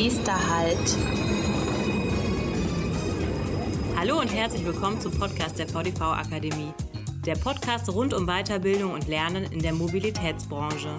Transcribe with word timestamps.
Nächster 0.00 0.48
Halt. 0.48 0.96
Hallo 3.96 4.20
und 4.20 4.32
herzlich 4.32 4.64
willkommen 4.64 5.00
zum 5.00 5.10
Podcast 5.18 5.58
der 5.58 5.66
VDV 5.66 6.00
Akademie. 6.02 6.72
Der 7.26 7.34
Podcast 7.34 7.92
rund 7.92 8.14
um 8.14 8.24
Weiterbildung 8.24 8.92
und 8.92 9.08
Lernen 9.08 9.50
in 9.50 9.58
der 9.58 9.72
Mobilitätsbranche. 9.72 10.94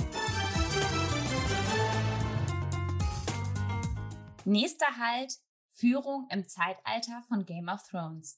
Nächster 4.44 4.98
Halt. 4.98 5.34
Führung 5.72 6.28
im 6.30 6.46
Zeitalter 6.50 7.24
von 7.30 7.46
Game 7.46 7.70
of 7.70 7.82
Thrones. 7.90 8.38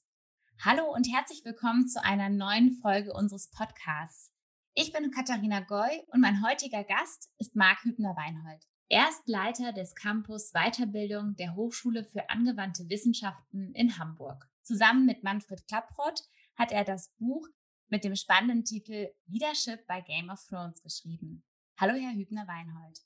Hallo 0.64 0.84
und 0.94 1.12
herzlich 1.12 1.44
willkommen 1.44 1.88
zu 1.88 2.04
einer 2.04 2.28
neuen 2.28 2.70
Folge 2.80 3.12
unseres 3.12 3.50
Podcasts. 3.50 4.30
Ich 4.74 4.92
bin 4.92 5.10
Katharina 5.10 5.58
Goy 5.58 6.04
und 6.12 6.20
mein 6.20 6.40
heutiger 6.46 6.84
Gast 6.84 7.32
ist 7.38 7.56
Marc 7.56 7.82
Hübner-Weinhold. 7.82 8.71
Er 8.92 9.08
ist 9.08 9.26
Leiter 9.26 9.72
des 9.72 9.94
Campus 9.94 10.52
Weiterbildung 10.52 11.34
der 11.36 11.56
Hochschule 11.56 12.04
für 12.04 12.28
angewandte 12.28 12.90
Wissenschaften 12.90 13.72
in 13.72 13.96
Hamburg. 13.96 14.46
Zusammen 14.60 15.06
mit 15.06 15.22
Manfred 15.22 15.66
Klapprott 15.66 16.20
hat 16.56 16.72
er 16.72 16.84
das 16.84 17.08
Buch 17.16 17.48
mit 17.88 18.04
dem 18.04 18.14
spannenden 18.14 18.66
Titel 18.66 19.10
Leadership 19.24 19.86
bei 19.86 20.02
Game 20.02 20.28
of 20.28 20.44
Thrones 20.46 20.82
geschrieben. 20.82 21.42
Hallo, 21.80 21.94
Herr 21.94 22.12
Hübner-Weinhold. 22.12 22.98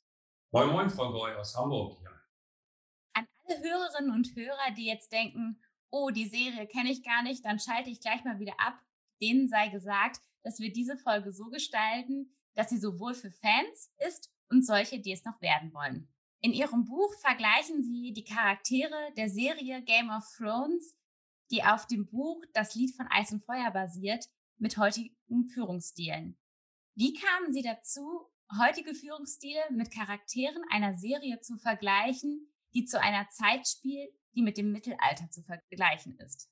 Moin, 0.50 0.70
moin, 0.72 0.90
Frau 0.90 1.12
Goy 1.12 1.32
aus 1.36 1.56
Hamburg. 1.56 2.02
Ja. 2.02 2.10
An 3.12 3.28
alle 3.44 3.62
Hörerinnen 3.62 4.10
und 4.10 4.34
Hörer, 4.34 4.74
die 4.76 4.86
jetzt 4.86 5.12
denken, 5.12 5.62
oh, 5.90 6.10
die 6.10 6.26
Serie 6.26 6.66
kenne 6.66 6.90
ich 6.90 7.04
gar 7.04 7.22
nicht, 7.22 7.44
dann 7.44 7.60
schalte 7.60 7.90
ich 7.90 8.00
gleich 8.00 8.24
mal 8.24 8.40
wieder 8.40 8.58
ab. 8.58 8.76
Denen 9.22 9.46
sei 9.46 9.68
gesagt, 9.68 10.20
dass 10.42 10.58
wir 10.58 10.72
diese 10.72 10.96
Folge 10.96 11.30
so 11.30 11.44
gestalten, 11.44 12.36
dass 12.56 12.70
sie 12.70 12.78
sowohl 12.78 13.14
für 13.14 13.30
Fans 13.30 13.92
ist 14.04 14.32
und 14.50 14.64
solche, 14.64 15.00
die 15.00 15.12
es 15.12 15.24
noch 15.24 15.40
werden 15.40 15.72
wollen. 15.72 16.08
In 16.40 16.52
ihrem 16.52 16.84
Buch 16.84 17.12
vergleichen 17.20 17.82
sie 17.82 18.12
die 18.12 18.24
Charaktere 18.24 19.12
der 19.16 19.28
Serie 19.28 19.82
Game 19.82 20.10
of 20.10 20.24
Thrones, 20.36 20.94
die 21.50 21.64
auf 21.64 21.86
dem 21.86 22.06
Buch 22.06 22.42
Das 22.52 22.74
Lied 22.74 22.94
von 22.94 23.06
Eis 23.08 23.32
und 23.32 23.44
Feuer 23.44 23.70
basiert, 23.70 24.26
mit 24.58 24.76
heutigen 24.78 25.48
Führungsstilen. 25.52 26.38
Wie 26.94 27.12
kamen 27.14 27.52
Sie 27.52 27.62
dazu, 27.62 28.30
heutige 28.58 28.94
Führungsstile 28.94 29.60
mit 29.70 29.92
Charakteren 29.92 30.62
einer 30.70 30.94
Serie 30.94 31.40
zu 31.40 31.58
vergleichen, 31.58 32.50
die 32.74 32.84
zu 32.84 33.00
einer 33.00 33.28
Zeit 33.30 33.66
spielt, 33.68 34.14
die 34.34 34.42
mit 34.42 34.56
dem 34.56 34.72
Mittelalter 34.72 35.30
zu 35.30 35.42
vergleichen 35.42 36.18
ist? 36.20 36.50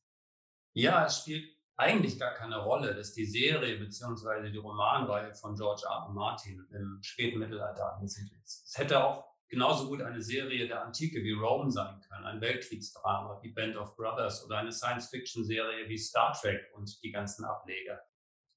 Ja, 0.75 1.06
es 1.06 1.20
spielt 1.20 1.53
eigentlich 1.77 2.19
gar 2.19 2.34
keine 2.34 2.58
Rolle, 2.58 2.94
dass 2.94 3.14
die 3.14 3.25
Serie 3.25 3.78
bzw. 3.78 4.50
die 4.50 4.58
Romanreihe 4.58 5.34
von 5.34 5.55
George 5.56 5.83
R. 5.86 6.06
R. 6.06 6.08
Martin 6.11 6.66
im 6.72 6.98
späten 7.03 7.39
Mittelalter 7.39 7.94
angesiedelt 7.94 8.41
ist. 8.44 8.64
Es 8.66 8.78
hätte 8.78 9.03
auch 9.03 9.25
genauso 9.48 9.89
gut 9.89 10.03
eine 10.03 10.22
Serie 10.22 10.69
der 10.69 10.84
Antike 10.84 11.22
wie 11.22 11.33
Rome 11.33 11.70
sein 11.70 12.00
können, 12.00 12.25
ein 12.25 12.41
Weltkriegsdrama 12.41 13.41
wie 13.42 13.53
Band 13.53 13.77
of 13.77 13.97
Brothers 13.97 14.44
oder 14.44 14.58
eine 14.58 14.72
Science-Fiction-Serie 14.72 15.89
wie 15.89 15.98
Star 15.98 16.33
Trek 16.33 16.61
und 16.75 17.03
die 17.03 17.11
ganzen 17.11 17.44
Ableger. 17.44 18.00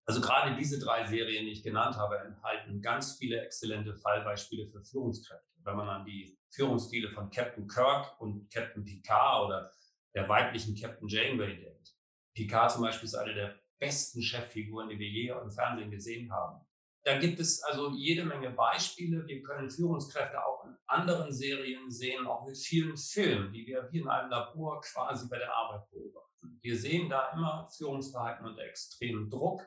Also 0.06 0.22
gerade 0.22 0.56
diese 0.56 0.80
drei 0.80 1.06
Serien, 1.06 1.46
die 1.46 1.52
ich 1.52 1.64
genannt 1.64 1.98
habe, 1.98 2.20
enthalten 2.20 2.82
ganz 2.82 3.18
viele 3.18 3.42
exzellente 3.42 3.94
Fallbeispiele 3.96 4.68
für 4.68 4.82
Führungskräfte. 4.82 5.46
Wenn 5.64 5.76
man 5.76 5.90
an 5.90 6.06
die 6.06 6.38
Führungsstile 6.50 7.10
von 7.10 7.30
Captain 7.30 7.68
Kirk 7.68 8.20
und 8.22 8.50
Captain 8.50 8.86
Picard 8.86 9.46
oder 9.46 9.72
der 10.16 10.30
weiblichen 10.30 10.76
Captain 10.76 11.10
Janeway 11.10 11.60
denkt. 11.60 11.97
Picard 12.38 12.72
zum 12.72 12.84
Beispiel 12.84 13.08
ist 13.08 13.16
eine 13.16 13.34
der 13.34 13.60
besten 13.80 14.22
Cheffiguren, 14.22 14.90
die 14.90 15.00
wir 15.00 15.10
je 15.10 15.34
im 15.42 15.50
Fernsehen 15.50 15.90
gesehen 15.90 16.32
haben. 16.32 16.64
Da 17.04 17.18
gibt 17.18 17.40
es 17.40 17.64
also 17.64 17.92
jede 17.92 18.26
Menge 18.26 18.52
Beispiele. 18.52 19.26
Wir 19.26 19.42
können 19.42 19.72
Führungskräfte 19.72 20.46
auch 20.46 20.66
in 20.66 20.76
anderen 20.86 21.32
Serien 21.32 21.90
sehen, 21.90 22.28
auch 22.28 22.46
mit 22.46 22.56
vielen 22.58 22.96
Filmen, 22.96 23.52
die 23.52 23.66
wir 23.66 23.88
wie 23.92 24.00
in 24.02 24.08
einem 24.08 24.30
Labor 24.30 24.82
quasi 24.82 25.28
bei 25.28 25.40
der 25.40 25.52
Arbeit 25.52 25.90
beobachten. 25.90 26.60
Wir 26.62 26.78
sehen 26.78 27.10
da 27.10 27.32
immer 27.34 27.68
Führungsverhalten 27.76 28.46
unter 28.46 28.62
extremem 28.64 29.32
Druck 29.32 29.64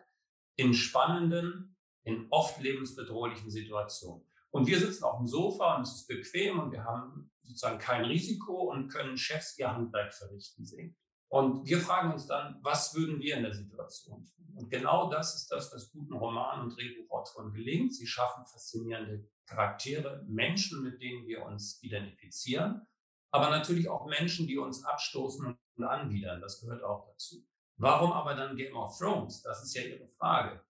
in 0.56 0.72
spannenden, 0.72 1.76
in 2.04 2.28
oft 2.30 2.60
lebensbedrohlichen 2.60 3.50
Situationen. 3.50 4.24
Und 4.50 4.68
wir 4.68 4.78
sitzen 4.78 5.04
auf 5.04 5.18
dem 5.18 5.26
Sofa 5.26 5.76
und 5.76 5.82
es 5.82 5.94
ist 5.94 6.06
bequem 6.06 6.60
und 6.60 6.70
wir 6.70 6.84
haben 6.84 7.32
sozusagen 7.42 7.78
kein 7.78 8.04
Risiko 8.04 8.70
und 8.70 8.88
können 8.88 9.16
Chefs 9.16 9.58
ihr 9.58 9.72
Handwerk 9.72 10.14
verrichten 10.14 10.64
sehen. 10.64 10.96
Und 11.30 11.64
wir 11.64 11.78
fragen 11.78 12.12
uns 12.12 12.26
dann, 12.26 12.58
was 12.62 12.94
würden 12.94 13.20
wir 13.20 13.36
in 13.36 13.44
der 13.44 13.54
Situation 13.54 14.26
tun? 14.26 14.52
Und 14.56 14.68
genau 14.68 15.08
das 15.10 15.36
ist 15.36 15.50
das, 15.52 15.72
was 15.72 15.92
guten 15.92 16.14
Roman- 16.14 16.60
und 16.60 16.76
Drehbuchautoren 16.76 17.52
gelingt. 17.52 17.94
Sie 17.94 18.06
schaffen 18.06 18.44
faszinierende 18.46 19.24
Charaktere, 19.46 20.24
Menschen, 20.28 20.82
mit 20.82 21.00
denen 21.00 21.26
wir 21.28 21.44
uns 21.44 21.80
identifizieren, 21.82 22.84
aber 23.30 23.48
natürlich 23.50 23.88
auch 23.88 24.06
Menschen, 24.06 24.48
die 24.48 24.58
uns 24.58 24.84
abstoßen 24.84 25.56
und 25.76 25.84
anwidern. 25.84 26.40
Das 26.40 26.60
gehört 26.60 26.82
auch 26.82 27.06
dazu. 27.06 27.46
Warum 27.76 28.12
aber 28.12 28.34
dann 28.34 28.56
Game 28.56 28.76
of 28.76 28.98
Thrones? 28.98 29.40
Das 29.42 29.62
ist 29.62 29.74
ja 29.74 29.82
Ihre 29.82 30.08
Frage. 30.08 30.64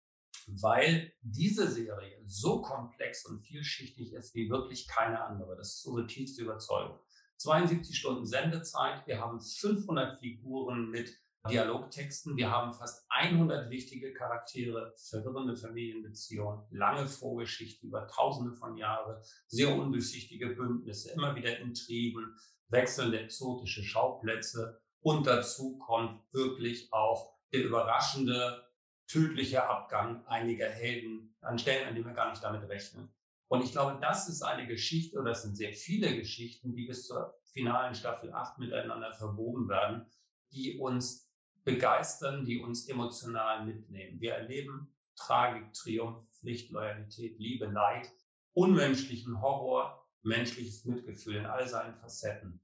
Weil 0.46 1.12
diese 1.20 1.68
Serie 1.68 2.20
so 2.24 2.62
komplex 2.62 3.26
und 3.26 3.40
vielschichtig 3.40 4.12
ist 4.14 4.34
wie 4.34 4.48
wirklich 4.48 4.88
keine 4.88 5.22
andere. 5.22 5.56
Das 5.56 5.76
ist 5.76 5.86
unsere 5.86 6.06
tiefste 6.06 6.42
Überzeugung. 6.42 6.98
72 7.38 7.96
Stunden 7.96 8.26
Sendezeit. 8.26 9.06
Wir 9.06 9.20
haben 9.20 9.40
500 9.40 10.18
Figuren 10.18 10.90
mit 10.90 11.16
Dialogtexten. 11.48 12.36
Wir 12.36 12.50
haben 12.50 12.72
fast 12.72 13.06
100 13.08 13.70
wichtige 13.70 14.12
Charaktere, 14.12 14.94
verwirrende 14.96 15.56
Familienbeziehungen, 15.56 16.64
lange 16.70 17.06
Vorgeschichten 17.06 17.88
über 17.88 18.06
Tausende 18.08 18.52
von 18.52 18.76
Jahren, 18.76 19.22
sehr 19.46 19.74
undurchsichtige 19.74 20.48
Bündnisse, 20.48 21.12
immer 21.12 21.36
wieder 21.36 21.58
Intrigen, 21.58 22.36
wechselnde 22.68 23.20
exotische 23.20 23.84
Schauplätze 23.84 24.80
und 25.00 25.26
dazu 25.26 25.78
kommt 25.78 26.20
wirklich 26.32 26.92
auch 26.92 27.36
der 27.52 27.64
überraschende, 27.64 28.66
tödliche 29.06 29.68
Abgang 29.68 30.26
einiger 30.26 30.68
Helden 30.68 31.36
an 31.40 31.58
Stellen, 31.58 31.86
an 31.86 31.94
denen 31.94 32.06
wir 32.06 32.14
gar 32.14 32.30
nicht 32.30 32.42
damit 32.42 32.68
rechnen. 32.68 33.15
Und 33.48 33.62
ich 33.62 33.72
glaube, 33.72 33.98
das 34.00 34.28
ist 34.28 34.42
eine 34.42 34.66
Geschichte, 34.66 35.18
oder 35.18 35.30
das 35.30 35.42
sind 35.42 35.56
sehr 35.56 35.72
viele 35.72 36.16
Geschichten, 36.16 36.74
die 36.74 36.86
bis 36.86 37.06
zur 37.06 37.34
finalen 37.52 37.94
Staffel 37.94 38.32
8 38.32 38.58
miteinander 38.58 39.12
verwoben 39.14 39.68
werden, 39.68 40.06
die 40.52 40.78
uns 40.78 41.30
begeistern, 41.64 42.44
die 42.44 42.60
uns 42.60 42.88
emotional 42.88 43.64
mitnehmen. 43.64 44.20
Wir 44.20 44.34
erleben 44.34 44.94
Tragik, 45.16 45.72
Triumph, 45.72 46.28
Pflicht, 46.32 46.70
Loyalität, 46.70 47.38
Liebe, 47.38 47.66
Leid, 47.66 48.10
unmenschlichen 48.52 49.40
Horror, 49.40 50.06
menschliches 50.22 50.84
Mitgefühl 50.84 51.36
in 51.36 51.46
all 51.46 51.66
seinen 51.68 51.94
Facetten. 51.96 52.60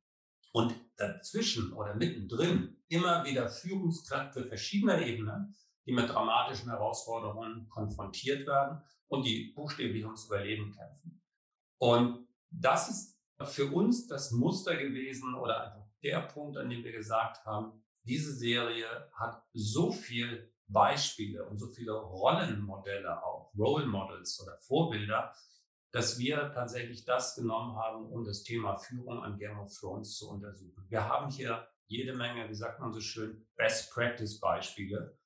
Und 0.52 0.74
dazwischen 0.96 1.72
oder 1.72 1.94
mittendrin 1.94 2.76
immer 2.88 3.24
wieder 3.24 3.48
Führungskräfte 3.48 4.44
verschiedener 4.44 5.00
Ebenen, 5.00 5.54
die 5.86 5.92
mit 5.92 6.08
dramatischen 6.08 6.70
Herausforderungen 6.70 7.68
konfrontiert 7.68 8.46
werden 8.46 8.82
und 9.08 9.24
die 9.24 9.52
buchstäblich 9.54 10.04
ums 10.04 10.26
Überleben 10.26 10.72
kämpfen. 10.72 11.22
Und 11.78 12.28
das 12.50 12.88
ist 12.88 13.20
für 13.44 13.72
uns 13.72 14.06
das 14.06 14.30
Muster 14.30 14.76
gewesen 14.76 15.34
oder 15.34 15.64
einfach 15.64 15.86
der 16.02 16.20
Punkt, 16.20 16.56
an 16.56 16.70
dem 16.70 16.84
wir 16.84 16.92
gesagt 16.92 17.44
haben, 17.44 17.82
diese 18.04 18.34
Serie 18.34 18.86
hat 19.12 19.42
so 19.52 19.92
viel 19.92 20.52
Beispiele 20.66 21.44
und 21.48 21.58
so 21.58 21.68
viele 21.68 21.92
Rollenmodelle 21.92 23.22
auch, 23.22 23.52
Role 23.56 23.86
Models 23.86 24.40
oder 24.42 24.56
Vorbilder, 24.58 25.32
dass 25.92 26.18
wir 26.18 26.50
tatsächlich 26.52 27.04
das 27.04 27.36
genommen 27.36 27.76
haben, 27.76 28.06
um 28.10 28.24
das 28.24 28.42
Thema 28.42 28.76
Führung 28.76 29.22
an 29.22 29.38
Game 29.38 29.58
of 29.58 29.72
Thrones 29.78 30.16
zu 30.16 30.30
untersuchen. 30.30 30.86
Wir 30.88 31.06
haben 31.06 31.30
hier 31.30 31.68
jede 31.86 32.14
Menge, 32.14 32.48
wie 32.48 32.54
sagt 32.54 32.80
man 32.80 32.92
so 32.92 33.00
schön, 33.00 33.46
Best 33.56 33.92
Practice 33.92 34.40
Beispiele. 34.40 35.18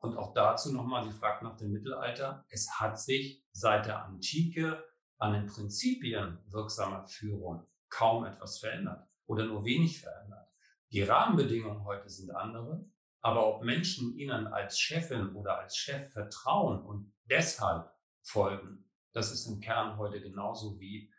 Und 0.00 0.16
auch 0.16 0.32
dazu 0.32 0.72
nochmal, 0.72 1.04
sie 1.04 1.12
fragt 1.12 1.42
nach 1.42 1.56
dem 1.56 1.72
Mittelalter. 1.72 2.44
Es 2.48 2.78
hat 2.78 3.00
sich 3.00 3.44
seit 3.50 3.86
der 3.86 4.04
Antike 4.04 4.84
an 5.18 5.32
den 5.32 5.46
Prinzipien 5.46 6.38
wirksamer 6.46 7.06
Führung 7.06 7.66
kaum 7.88 8.24
etwas 8.24 8.58
verändert 8.58 9.08
oder 9.26 9.44
nur 9.44 9.64
wenig 9.64 10.00
verändert. 10.00 10.48
Die 10.90 11.02
Rahmenbedingungen 11.02 11.84
heute 11.84 12.08
sind 12.08 12.30
andere, 12.30 12.84
aber 13.20 13.46
ob 13.46 13.64
Menschen 13.64 14.16
ihnen 14.16 14.46
als 14.46 14.78
Chefin 14.78 15.34
oder 15.34 15.58
als 15.58 15.76
Chef 15.76 16.12
vertrauen 16.12 16.80
und 16.82 17.12
deshalb 17.24 17.92
folgen, 18.22 18.88
das 19.12 19.32
ist 19.32 19.46
im 19.46 19.60
Kern 19.60 19.98
heute 19.98 20.20
genauso 20.20 20.78
wie 20.78 21.12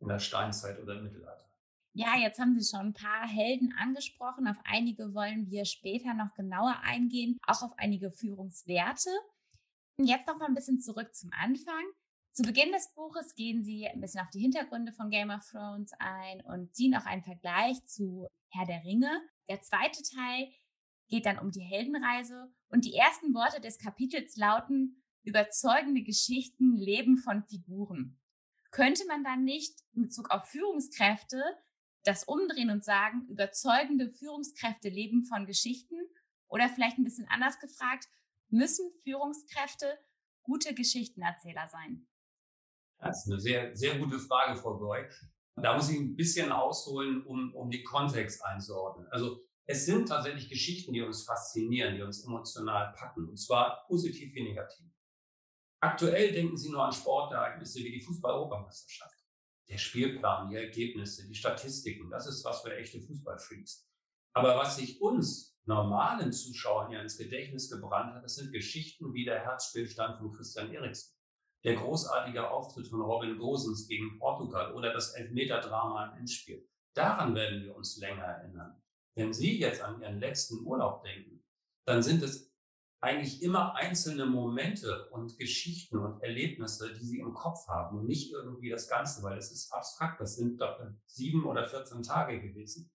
in 0.00 0.08
der 0.08 0.18
Steinzeit 0.18 0.80
oder 0.80 0.94
im 0.94 1.04
Mittelalter. 1.04 1.48
Ja, 1.96 2.16
jetzt 2.18 2.40
haben 2.40 2.58
Sie 2.58 2.68
schon 2.68 2.88
ein 2.88 2.92
paar 2.92 3.28
Helden 3.28 3.72
angesprochen. 3.78 4.48
Auf 4.48 4.56
einige 4.64 5.14
wollen 5.14 5.48
wir 5.48 5.64
später 5.64 6.12
noch 6.12 6.34
genauer 6.34 6.80
eingehen, 6.82 7.38
auch 7.46 7.62
auf 7.62 7.72
einige 7.78 8.10
Führungswerte. 8.10 9.10
Und 9.96 10.06
jetzt 10.06 10.26
noch 10.26 10.36
mal 10.36 10.46
ein 10.46 10.54
bisschen 10.54 10.80
zurück 10.80 11.14
zum 11.14 11.30
Anfang. 11.32 11.84
Zu 12.32 12.42
Beginn 12.42 12.72
des 12.72 12.92
Buches 12.94 13.36
gehen 13.36 13.62
Sie 13.62 13.86
ein 13.86 14.00
bisschen 14.00 14.22
auf 14.22 14.30
die 14.30 14.40
Hintergründe 14.40 14.92
von 14.92 15.08
Game 15.08 15.30
of 15.30 15.48
Thrones 15.48 15.92
ein 16.00 16.40
und 16.40 16.74
ziehen 16.74 16.96
auch 16.96 17.06
einen 17.06 17.22
Vergleich 17.22 17.76
zu 17.86 18.26
Herr 18.50 18.66
der 18.66 18.82
Ringe. 18.84 19.22
Der 19.48 19.62
zweite 19.62 20.02
Teil 20.02 20.52
geht 21.08 21.26
dann 21.26 21.38
um 21.38 21.52
die 21.52 21.62
Heldenreise 21.62 22.52
und 22.70 22.86
die 22.86 22.94
ersten 22.94 23.34
Worte 23.34 23.60
des 23.60 23.78
Kapitels 23.78 24.36
lauten 24.36 25.00
überzeugende 25.22 26.02
Geschichten 26.02 26.76
leben 26.76 27.18
von 27.18 27.44
Figuren. 27.44 28.20
Könnte 28.72 29.06
man 29.06 29.22
dann 29.22 29.44
nicht 29.44 29.78
in 29.92 30.02
Bezug 30.02 30.32
auf 30.32 30.44
Führungskräfte 30.46 31.40
das 32.04 32.24
umdrehen 32.24 32.70
und 32.70 32.84
sagen, 32.84 33.26
überzeugende 33.28 34.10
Führungskräfte 34.10 34.88
leben 34.88 35.24
von 35.24 35.46
Geschichten? 35.46 35.96
Oder 36.48 36.68
vielleicht 36.68 36.98
ein 36.98 37.04
bisschen 37.04 37.26
anders 37.28 37.58
gefragt, 37.58 38.06
müssen 38.48 38.90
Führungskräfte 39.02 39.98
gute 40.42 40.74
Geschichtenerzähler 40.74 41.68
sein? 41.68 42.06
Das 42.98 43.24
ist 43.24 43.32
eine 43.32 43.40
sehr, 43.40 43.76
sehr 43.76 43.98
gute 43.98 44.18
Frage, 44.18 44.56
Frau 44.56 44.78
Goy. 44.78 45.04
Da 45.56 45.74
muss 45.74 45.90
ich 45.90 45.98
ein 45.98 46.16
bisschen 46.16 46.52
ausholen, 46.52 47.24
um, 47.26 47.54
um 47.54 47.70
den 47.70 47.84
Kontext 47.84 48.44
einzuordnen. 48.44 49.06
Also 49.10 49.40
es 49.66 49.86
sind 49.86 50.08
tatsächlich 50.08 50.48
Geschichten, 50.48 50.92
die 50.92 51.02
uns 51.02 51.24
faszinieren, 51.24 51.96
die 51.96 52.02
uns 52.02 52.24
emotional 52.24 52.92
packen, 52.92 53.28
und 53.28 53.36
zwar 53.36 53.84
positiv 53.86 54.34
wie 54.34 54.42
negativ. 54.42 54.86
Aktuell 55.80 56.32
denken 56.32 56.56
Sie 56.56 56.70
nur 56.70 56.84
an 56.84 56.92
Sportereignisse 56.92 57.80
wie 57.80 57.92
die 57.92 58.00
Fußball-Europameisterschaft. 58.00 59.23
Der 59.68 59.78
Spielplan, 59.78 60.50
die 60.50 60.56
Ergebnisse, 60.56 61.26
die 61.26 61.34
Statistiken, 61.34 62.10
das 62.10 62.26
ist 62.26 62.44
was 62.44 62.62
für 62.62 62.76
echte 62.76 63.00
Fußballfreaks. 63.00 63.88
Aber 64.34 64.56
was 64.56 64.76
sich 64.76 65.00
uns 65.00 65.56
normalen 65.64 66.32
Zuschauern 66.32 66.90
ja 66.90 67.00
ins 67.00 67.16
Gedächtnis 67.16 67.70
gebrannt 67.70 68.14
hat, 68.14 68.24
das 68.24 68.36
sind 68.36 68.52
Geschichten 68.52 69.14
wie 69.14 69.24
der 69.24 69.42
Herzstillstand 69.42 70.18
von 70.18 70.32
Christian 70.32 70.72
Eriksen, 70.72 71.16
der 71.64 71.76
großartige 71.76 72.50
Auftritt 72.50 72.88
von 72.88 73.00
Robin 73.00 73.38
Gosens 73.38 73.88
gegen 73.88 74.18
Portugal 74.18 74.74
oder 74.74 74.92
das 74.92 75.14
Elfmeter-Drama 75.14 76.10
im 76.10 76.18
Endspiel. 76.18 76.68
Daran 76.94 77.34
werden 77.34 77.64
wir 77.64 77.74
uns 77.74 77.96
länger 77.98 78.24
erinnern. 78.24 78.82
Wenn 79.16 79.32
Sie 79.32 79.58
jetzt 79.58 79.80
an 79.80 80.00
Ihren 80.02 80.20
letzten 80.20 80.64
Urlaub 80.66 81.02
denken, 81.02 81.42
dann 81.86 82.02
sind 82.02 82.22
es 82.22 82.53
eigentlich 83.04 83.42
immer 83.42 83.74
einzelne 83.76 84.26
Momente 84.26 85.08
und 85.10 85.38
Geschichten 85.38 85.98
und 85.98 86.22
Erlebnisse, 86.22 86.92
die 86.94 87.04
Sie 87.04 87.18
im 87.18 87.34
Kopf 87.34 87.68
haben 87.68 87.98
und 87.98 88.06
nicht 88.06 88.32
irgendwie 88.32 88.70
das 88.70 88.88
Ganze, 88.88 89.22
weil 89.22 89.36
es 89.38 89.52
ist 89.52 89.72
abstrakt. 89.72 90.20
Das 90.20 90.36
sind 90.36 90.60
sieben 91.06 91.44
oder 91.44 91.66
14 91.66 92.02
Tage 92.02 92.40
gewesen. 92.40 92.90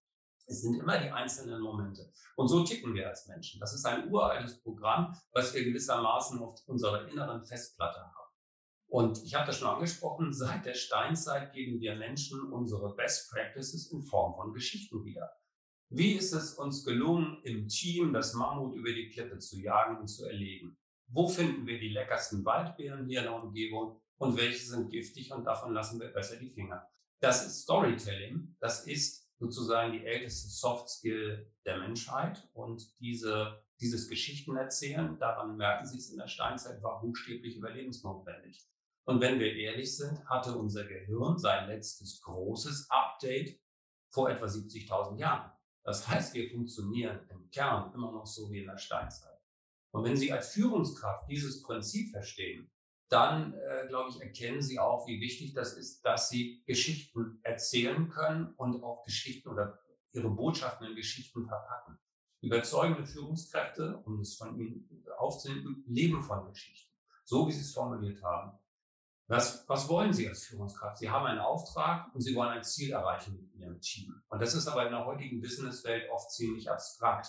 Es 0.47 0.61
sind 0.61 0.79
immer 0.79 0.99
die 0.99 1.11
einzelnen 1.11 1.61
Momente. 1.61 2.11
Und 2.35 2.47
so 2.47 2.63
ticken 2.63 2.95
wir 2.95 3.07
als 3.07 3.27
Menschen. 3.27 3.59
Das 3.59 3.73
ist 3.73 3.85
ein 3.85 4.09
uraltes 4.09 4.59
Programm, 4.63 5.15
was 5.31 5.53
wir 5.53 5.63
gewissermaßen 5.63 6.39
auf 6.39 6.59
unserer 6.65 7.07
inneren 7.07 7.45
Festplatte 7.45 7.99
haben. 7.99 8.33
Und 8.87 9.23
ich 9.23 9.35
habe 9.35 9.45
das 9.45 9.59
schon 9.59 9.69
angesprochen, 9.69 10.33
seit 10.33 10.65
der 10.65 10.73
Steinzeit 10.73 11.53
geben 11.53 11.79
wir 11.79 11.95
Menschen 11.95 12.41
unsere 12.51 12.95
Best 12.95 13.29
Practices 13.29 13.91
in 13.91 14.01
Form 14.01 14.33
von 14.33 14.51
Geschichten 14.51 15.05
wieder. 15.05 15.29
Wie 15.91 16.13
ist 16.13 16.33
es 16.33 16.53
uns 16.53 16.85
gelungen, 16.85 17.41
im 17.43 17.67
Team 17.67 18.13
das 18.13 18.35
Mammut 18.35 18.75
über 18.75 18.93
die 18.93 19.09
Klippe 19.09 19.39
zu 19.39 19.59
jagen 19.59 19.97
und 19.97 20.07
zu 20.07 20.23
erlegen? 20.23 20.77
Wo 21.07 21.27
finden 21.27 21.65
wir 21.65 21.79
die 21.79 21.89
leckersten 21.89 22.45
Waldbeeren 22.45 23.07
hier 23.07 23.21
in 23.21 23.25
der 23.25 23.41
Umgebung 23.41 23.99
und 24.19 24.37
welche 24.37 24.63
sind 24.67 24.91
giftig 24.91 25.31
und 25.31 25.45
davon 25.45 25.73
lassen 25.73 25.99
wir 25.99 26.09
besser 26.09 26.35
die 26.35 26.51
Finger? 26.51 26.87
Das 27.21 27.43
ist 27.43 27.63
Storytelling. 27.63 28.55
Das 28.59 28.85
ist 28.85 29.27
sozusagen 29.39 29.93
die 29.93 30.05
älteste 30.05 30.49
Soft 30.49 30.89
Skill 30.89 31.51
der 31.65 31.79
Menschheit 31.79 32.47
und 32.53 32.83
diese, 32.99 33.63
dieses 33.81 34.07
Geschichtenerzählen, 34.07 35.17
daran 35.17 35.57
merken 35.57 35.87
Sie 35.87 35.97
es 35.97 36.11
in 36.11 36.17
der 36.17 36.27
Steinzeit, 36.27 36.83
war 36.83 37.01
buchstäblich 37.01 37.57
überlebensnotwendig. 37.57 38.63
Und 39.05 39.21
wenn 39.21 39.39
wir 39.39 39.55
ehrlich 39.55 39.97
sind, 39.97 40.23
hatte 40.29 40.55
unser 40.55 40.85
Gehirn 40.85 41.39
sein 41.39 41.67
letztes 41.67 42.21
großes 42.21 42.91
Update 42.91 43.59
vor 44.11 44.29
etwa 44.29 44.45
70.000 44.45 45.17
Jahren. 45.17 45.51
Das 45.89 46.07
heißt, 46.07 46.35
wir 46.35 46.47
funktionieren 46.51 47.19
im 47.31 47.49
Kern 47.49 47.91
immer 47.95 48.11
noch 48.11 48.27
so 48.27 48.51
wie 48.51 48.59
in 48.59 48.67
der 48.67 48.77
Steinzeit. 48.77 49.39
Und 49.89 50.03
wenn 50.03 50.15
Sie 50.15 50.31
als 50.31 50.53
Führungskraft 50.53 51.27
dieses 51.27 51.63
Prinzip 51.63 52.11
verstehen, 52.11 52.69
dann, 53.09 53.55
äh, 53.55 53.87
glaube 53.87 54.11
ich, 54.11 54.21
erkennen 54.21 54.61
Sie 54.61 54.77
auch, 54.77 55.07
wie 55.07 55.19
wichtig 55.19 55.55
das 55.55 55.73
ist, 55.73 56.05
dass 56.05 56.29
Sie 56.29 56.63
Geschichten 56.67 57.39
erzählen 57.41 58.07
können 58.07 58.53
und 58.57 58.83
auch 58.83 59.03
Geschichten 59.03 59.49
oder 59.49 59.79
Ihre 60.11 60.29
Botschaften 60.29 60.85
in 60.85 60.95
Geschichten 60.95 61.47
verpacken. 61.47 61.97
Überzeugende 62.41 63.07
Führungskräfte, 63.07 63.97
um 64.05 64.19
es 64.19 64.35
von 64.35 64.59
Ihnen 64.59 65.03
aufzunehmen, 65.17 65.83
leben 65.87 66.21
von 66.21 66.47
Geschichten. 66.49 66.93
So 67.23 67.47
wie 67.47 67.51
Sie 67.51 67.61
es 67.61 67.73
formuliert 67.73 68.21
haben. 68.21 68.59
Was, 69.29 69.63
was 69.69 69.87
wollen 69.87 70.11
Sie 70.11 70.27
als 70.27 70.45
Führungskraft? 70.45 70.97
Sie 70.97 71.07
haben 71.07 71.27
einen 71.27 71.37
Auftrag 71.37 72.11
und 72.15 72.21
Sie 72.21 72.33
wollen 72.33 72.49
ein 72.49 72.63
Ziel 72.63 72.93
erreichen 72.93 73.35
mit 73.35 73.53
Ihrem 73.53 73.79
Team. 73.79 74.19
Und 74.27 74.41
das 74.41 74.55
ist 74.55 74.67
aber 74.67 74.87
in 74.87 74.91
der 74.91 75.05
heutigen 75.05 75.39
Businesswelt 75.39 76.09
oft 76.09 76.31
ziemlich 76.31 76.67
abstrakt. 76.67 77.27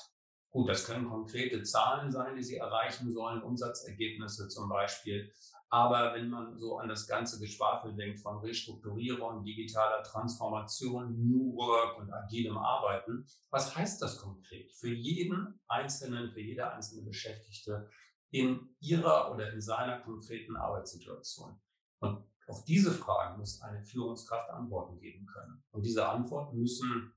Gut, 0.50 0.70
das 0.70 0.86
können 0.86 1.10
konkrete 1.10 1.62
Zahlen 1.62 2.10
sein, 2.10 2.36
die 2.36 2.42
Sie 2.42 2.56
erreichen 2.56 3.12
sollen, 3.12 3.42
Umsatzergebnisse 3.42 4.48
zum 4.48 4.70
Beispiel. 4.70 5.30
Aber 5.68 6.14
wenn 6.14 6.30
man 6.30 6.58
so 6.58 6.78
an 6.78 6.88
das 6.88 7.06
ganze 7.06 7.38
Geschwafel 7.38 7.94
denkt 7.94 8.20
von 8.20 8.38
Restrukturierung, 8.38 9.44
digitaler 9.44 10.02
Transformation, 10.02 11.14
New 11.20 11.54
Work 11.54 11.98
und 11.98 12.10
agilem 12.10 12.56
Arbeiten, 12.56 13.26
was 13.50 13.76
heißt 13.76 14.00
das 14.00 14.16
konkret 14.16 14.72
für 14.72 14.90
jeden 14.90 15.60
Einzelnen, 15.68 16.32
für 16.32 16.40
jede 16.40 16.72
einzelne 16.72 17.02
Beschäftigte 17.02 17.90
in 18.30 18.74
ihrer 18.80 19.30
oder 19.32 19.52
in 19.52 19.60
seiner 19.60 20.00
konkreten 20.00 20.56
Arbeitssituation? 20.56 21.60
Und 22.00 22.24
auf 22.46 22.64
diese 22.64 22.92
Fragen 22.92 23.38
muss 23.38 23.62
eine 23.62 23.82
Führungskraft 23.82 24.50
Antworten 24.50 24.98
geben 24.98 25.26
können. 25.26 25.62
Und 25.70 25.84
diese 25.84 26.08
Antworten 26.08 26.58
müssen 26.58 27.14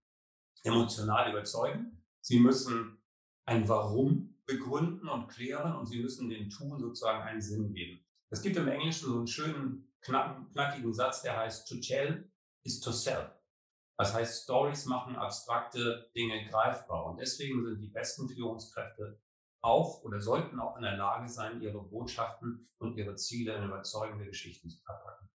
emotional 0.64 1.32
überzeugen. 1.32 2.04
Sie 2.22 2.40
müssen 2.40 3.02
ein 3.46 3.68
Warum 3.68 4.40
begründen 4.46 5.08
und 5.10 5.28
klären 5.28 5.76
und 5.76 5.86
sie 5.86 6.02
müssen 6.02 6.30
den 6.30 6.50
Tun 6.50 6.80
sozusagen 6.80 7.24
einen 7.24 7.42
Sinn 7.42 7.74
geben. 7.74 8.06
Es 8.30 8.42
gibt 8.42 8.58
im 8.58 8.68
Englischen 8.68 9.08
so 9.08 9.18
einen 9.18 9.28
schönen, 9.28 9.94
knackigen 10.02 10.94
Satz, 10.94 11.22
der 11.22 11.38
heißt, 11.38 11.68
to 11.68 11.76
tell 11.76 12.30
is 12.64 12.80
to 12.80 12.92
sell. 12.92 13.32
Das 13.98 14.14
heißt, 14.14 14.44
Stories 14.44 14.86
machen 14.86 15.16
abstrakte 15.16 16.10
Dinge 16.16 16.48
greifbar. 16.50 17.06
Und 17.06 17.20
deswegen 17.20 17.64
sind 17.64 17.80
die 17.80 17.90
besten 17.90 18.28
Führungskräfte 18.28 19.22
auch 19.64 20.04
oder 20.04 20.22
sollten 20.22 20.60
auch 20.60 20.76
in 20.76 20.84
der 20.84 20.98
Lage 20.98 21.28
sein, 21.30 21.62
ihre 21.62 21.82
Botschaften 21.82 22.70
und 22.78 22.98
ihre 22.98 23.16
Ziele 23.16 23.56
in 23.56 23.66
überzeugende 23.66 24.26
Geschichten 24.26 24.70
zu 24.70 24.80
verpacken. 24.84 25.30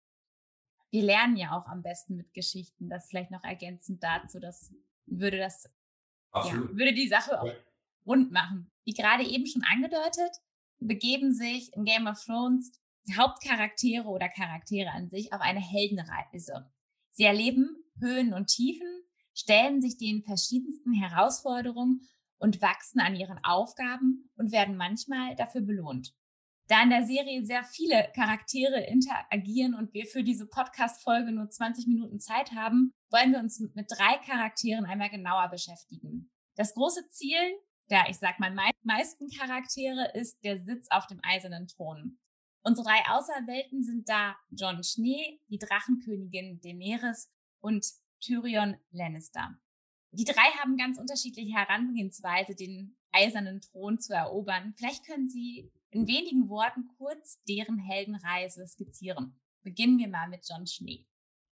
Wir 0.90 1.02
lernen 1.02 1.36
ja 1.36 1.58
auch 1.58 1.66
am 1.66 1.82
besten 1.82 2.16
mit 2.16 2.32
Geschichten. 2.32 2.88
Das 2.88 3.08
vielleicht 3.08 3.30
noch 3.30 3.44
ergänzend 3.44 4.02
dazu, 4.02 4.38
das 4.38 4.72
würde 5.06 5.38
das 5.38 5.68
ja, 6.34 6.52
würde 6.52 6.94
die 6.94 7.08
Sache 7.08 7.40
auch 7.40 7.52
rund 8.06 8.30
machen. 8.30 8.70
Wie 8.84 8.94
gerade 8.94 9.24
eben 9.24 9.46
schon 9.46 9.64
angedeutet, 9.64 10.30
begeben 10.78 11.32
sich 11.32 11.74
in 11.74 11.84
Game 11.84 12.06
of 12.06 12.22
Thrones 12.22 12.72
Hauptcharaktere 13.16 14.06
oder 14.06 14.28
Charaktere 14.28 14.90
an 14.90 15.08
sich 15.08 15.32
auf 15.32 15.40
eine 15.40 15.60
Heldenreise. 15.60 16.70
Sie 17.10 17.24
erleben 17.24 17.82
Höhen 18.00 18.34
und 18.34 18.48
Tiefen, 18.48 18.86
stellen 19.34 19.80
sich 19.80 19.96
den 19.96 20.22
verschiedensten 20.22 20.92
Herausforderungen 20.92 22.02
und 22.38 22.62
wachsen 22.62 23.00
an 23.00 23.16
ihren 23.16 23.38
Aufgaben 23.44 24.30
und 24.36 24.52
werden 24.52 24.76
manchmal 24.76 25.36
dafür 25.36 25.60
belohnt. 25.60 26.14
Da 26.68 26.82
in 26.82 26.90
der 26.90 27.06
Serie 27.06 27.44
sehr 27.44 27.64
viele 27.64 28.10
Charaktere 28.14 28.84
interagieren 28.86 29.74
und 29.74 29.94
wir 29.94 30.06
für 30.06 30.22
diese 30.22 30.46
Podcast-Folge 30.46 31.32
nur 31.32 31.48
20 31.48 31.86
Minuten 31.86 32.20
Zeit 32.20 32.52
haben, 32.52 32.92
wollen 33.10 33.32
wir 33.32 33.38
uns 33.38 33.58
mit 33.58 33.90
drei 33.90 34.18
Charakteren 34.26 34.84
einmal 34.84 35.08
genauer 35.08 35.48
beschäftigen. 35.48 36.30
Das 36.56 36.74
große 36.74 37.08
Ziel 37.08 37.58
der, 37.90 38.08
ich 38.08 38.18
sag 38.18 38.38
mal, 38.38 38.54
meisten 38.82 39.28
Charaktere 39.30 40.12
ist 40.14 40.42
der 40.44 40.58
Sitz 40.58 40.88
auf 40.90 41.06
dem 41.06 41.20
eisernen 41.22 41.68
Thron. 41.68 42.18
Unsere 42.62 42.86
drei 42.86 43.00
Auserwählten 43.08 43.82
sind 43.82 44.08
da 44.08 44.36
Jon 44.50 44.82
Schnee, 44.84 45.40
die 45.48 45.58
Drachenkönigin 45.58 46.60
Daenerys 46.60 47.30
und 47.60 47.86
Tyrion 48.20 48.76
Lannister. 48.90 49.58
Die 50.12 50.24
drei 50.24 50.50
haben 50.58 50.76
ganz 50.76 50.98
unterschiedliche 50.98 51.54
Herangehensweise, 51.54 52.54
den 52.54 52.96
eisernen 53.12 53.60
Thron 53.60 54.00
zu 54.00 54.14
erobern. 54.14 54.74
Vielleicht 54.76 55.06
können 55.06 55.28
Sie 55.28 55.70
in 55.90 56.06
wenigen 56.06 56.48
Worten 56.48 56.88
kurz 56.96 57.42
deren 57.48 57.78
Heldenreise 57.78 58.66
skizzieren. 58.66 59.38
Beginnen 59.62 59.98
wir 59.98 60.08
mal 60.08 60.28
mit 60.28 60.46
John 60.48 60.66
Schnee. 60.66 61.06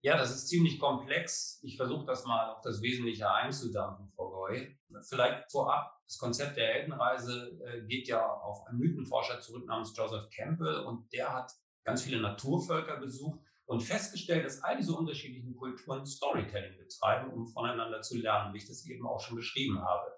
Ja, 0.02 0.18
das 0.18 0.36
ist 0.36 0.50
ziemlich 0.50 0.80
komplex. 0.80 1.60
Ich 1.64 1.78
versuche 1.78 2.06
das 2.06 2.26
mal 2.26 2.52
auf 2.52 2.62
das 2.62 2.82
Wesentliche 2.82 3.32
einzudampfen, 3.32 4.10
Frau 4.10 4.30
Goy. 4.30 4.78
Vielleicht 5.02 5.50
vorab, 5.50 5.98
das 6.06 6.18
Konzept 6.18 6.58
der 6.58 6.68
Heldenreise 6.68 7.58
äh, 7.66 7.88
geht 7.88 8.08
ja 8.10 8.22
auf 8.28 8.68
einen 8.68 8.80
Mythenforscher 8.80 9.40
zurück 9.40 9.66
namens 9.66 9.94
Joseph 9.96 10.30
Campbell 10.30 10.82
und 10.82 11.12
der 11.14 11.34
hat 11.34 11.54
ganz 11.86 12.04
viele 12.04 12.22
Naturvölker 12.22 12.98
besucht 12.98 13.40
und 13.74 13.82
festgestellt, 13.82 14.46
dass 14.46 14.62
all 14.62 14.78
diese 14.78 14.94
unterschiedlichen 14.94 15.56
Kulturen 15.56 16.06
Storytelling 16.06 16.78
betreiben, 16.78 17.32
um 17.32 17.48
voneinander 17.48 18.02
zu 18.02 18.18
lernen, 18.18 18.54
wie 18.54 18.60
ich 18.60 18.68
das 18.68 18.86
eben 18.86 19.08
auch 19.08 19.20
schon 19.20 19.36
beschrieben 19.36 19.82
habe. 19.82 20.12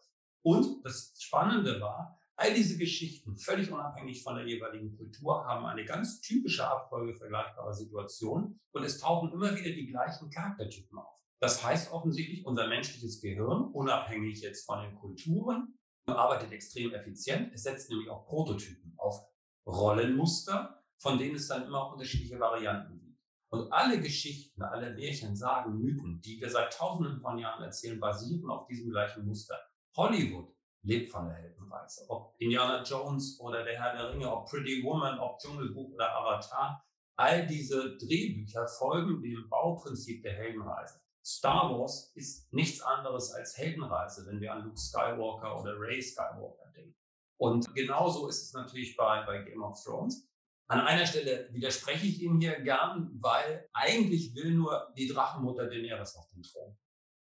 Und 0.44 0.84
das 0.84 1.16
Spannende 1.18 1.80
war, 1.80 2.20
all 2.36 2.54
diese 2.54 2.78
Geschichten, 2.78 3.38
völlig 3.38 3.72
unabhängig 3.72 4.22
von 4.24 4.36
der 4.36 4.46
jeweiligen 4.46 4.96
Kultur, 4.98 5.46
haben 5.46 5.66
eine 5.66 5.86
ganz 5.86 6.20
typische 6.20 6.68
Abfolge 6.68 7.16
vergleichbarer 7.16 7.74
Situationen 7.74 8.60
und 8.74 8.84
es 8.84 9.00
tauchen 9.00 9.32
immer 9.32 9.56
wieder 9.56 9.72
die 9.72 9.88
gleichen 9.88 10.30
Charaktertypen 10.30 11.00
auf. 11.00 11.18
Das 11.40 11.64
heißt 11.64 11.94
offensichtlich, 11.94 12.46
unser 12.46 12.68
menschliches 12.68 13.22
Gehirn, 13.22 13.72
unabhängig 13.72 14.42
jetzt 14.42 14.66
von 14.66 14.82
den 14.82 14.96
Kulturen, 14.96 15.80
arbeitet 16.08 16.52
extrem 16.52 16.94
effizient. 16.94 17.54
Es 17.54 17.64
setzt 17.64 17.90
nämlich 17.90 18.10
auch 18.10 18.26
Prototypen 18.26 18.94
auf 18.98 19.26
Rollenmuster, 19.66 20.84
von 20.98 21.18
denen 21.18 21.36
es 21.36 21.48
dann 21.48 21.64
immer 21.64 21.84
auch 21.84 21.94
unterschiedliche 21.94 22.40
Varianten 22.40 23.00
gibt. 23.00 23.05
Und 23.50 23.72
alle 23.72 24.02
Geschichten, 24.02 24.62
alle 24.62 24.94
Märchen, 24.94 25.36
Sagen, 25.36 25.78
Mythen, 25.78 26.22
die 26.22 26.40
wir 26.42 26.50
seit 26.50 26.74
tausenden 26.74 27.20
von 27.22 27.38
Jahren 27.38 27.64
erzählen, 27.64 28.00
basieren 28.00 28.50
auf 28.50 28.68
diesem 28.68 28.92
gleichen 28.92 29.26
Muster. 29.26 29.60
Hollywood 29.96 30.54
lebt 30.84 31.12
von 31.12 31.28
der 31.28 31.36
Heldenreise. 31.36 32.06
Ob 32.10 32.36
Indiana 32.40 32.84
Jones 32.84 33.40
oder 33.40 33.64
der 33.64 33.80
Herr 33.80 33.94
der 33.94 34.12
Ringe, 34.12 34.32
ob 34.32 34.50
Pretty 34.50 34.84
Woman, 34.84 35.20
ob 35.20 35.40
Dschungelbuch 35.40 35.94
oder 35.94 36.16
Avatar, 36.16 36.84
all 37.18 37.48
diese 37.48 37.98
Drehbücher 37.98 38.68
folgen 38.68 39.22
dem 39.22 39.48
Bauprinzip 39.50 40.22
der 40.24 40.34
Heldenreise. 40.34 41.00
Star 41.26 41.72
Wars 41.72 42.12
ist 42.16 42.54
nichts 42.54 42.82
anderes 42.82 43.32
als 43.32 43.58
Heldenreise, 43.58 44.28
wenn 44.28 44.40
wir 44.40 44.54
an 44.54 44.64
Luke 44.64 44.78
Skywalker 44.78 45.60
oder 45.60 45.74
Ray 45.80 46.02
Skywalker 46.02 46.72
denken. 46.76 46.96
Und 47.38 47.74
genauso 47.74 48.28
ist 48.28 48.44
es 48.44 48.54
natürlich 48.54 48.96
bei, 48.96 49.26
bei 49.26 49.42
Game 49.42 49.64
of 49.64 49.82
Thrones. 49.84 50.30
An 50.68 50.82
einer 50.82 51.06
Stelle 51.06 51.48
widerspreche 51.52 52.08
ich 52.08 52.22
ihm 52.22 52.40
hier 52.40 52.60
gern, 52.62 53.12
weil 53.22 53.70
eigentlich 53.74 54.34
will 54.34 54.52
nur 54.52 54.92
die 54.98 55.08
Drachenmutter 55.08 55.68
Daenerys 55.68 56.16
auf 56.16 56.28
den 56.30 56.42
Thron. 56.42 56.76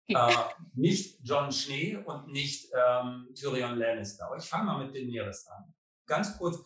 äh, 0.07 0.33
nicht 0.73 1.19
John 1.21 1.51
Schnee 1.51 1.97
und 1.97 2.29
nicht 2.29 2.71
ähm, 2.73 3.27
Tyrion 3.35 3.77
Lannister. 3.77 4.25
Aber 4.25 4.37
ich 4.37 4.45
fange 4.45 4.65
mal 4.65 4.85
mit 4.85 4.95
Daenerys 4.95 5.47
an. 5.47 5.73
Ganz 6.07 6.37
kurz, 6.37 6.63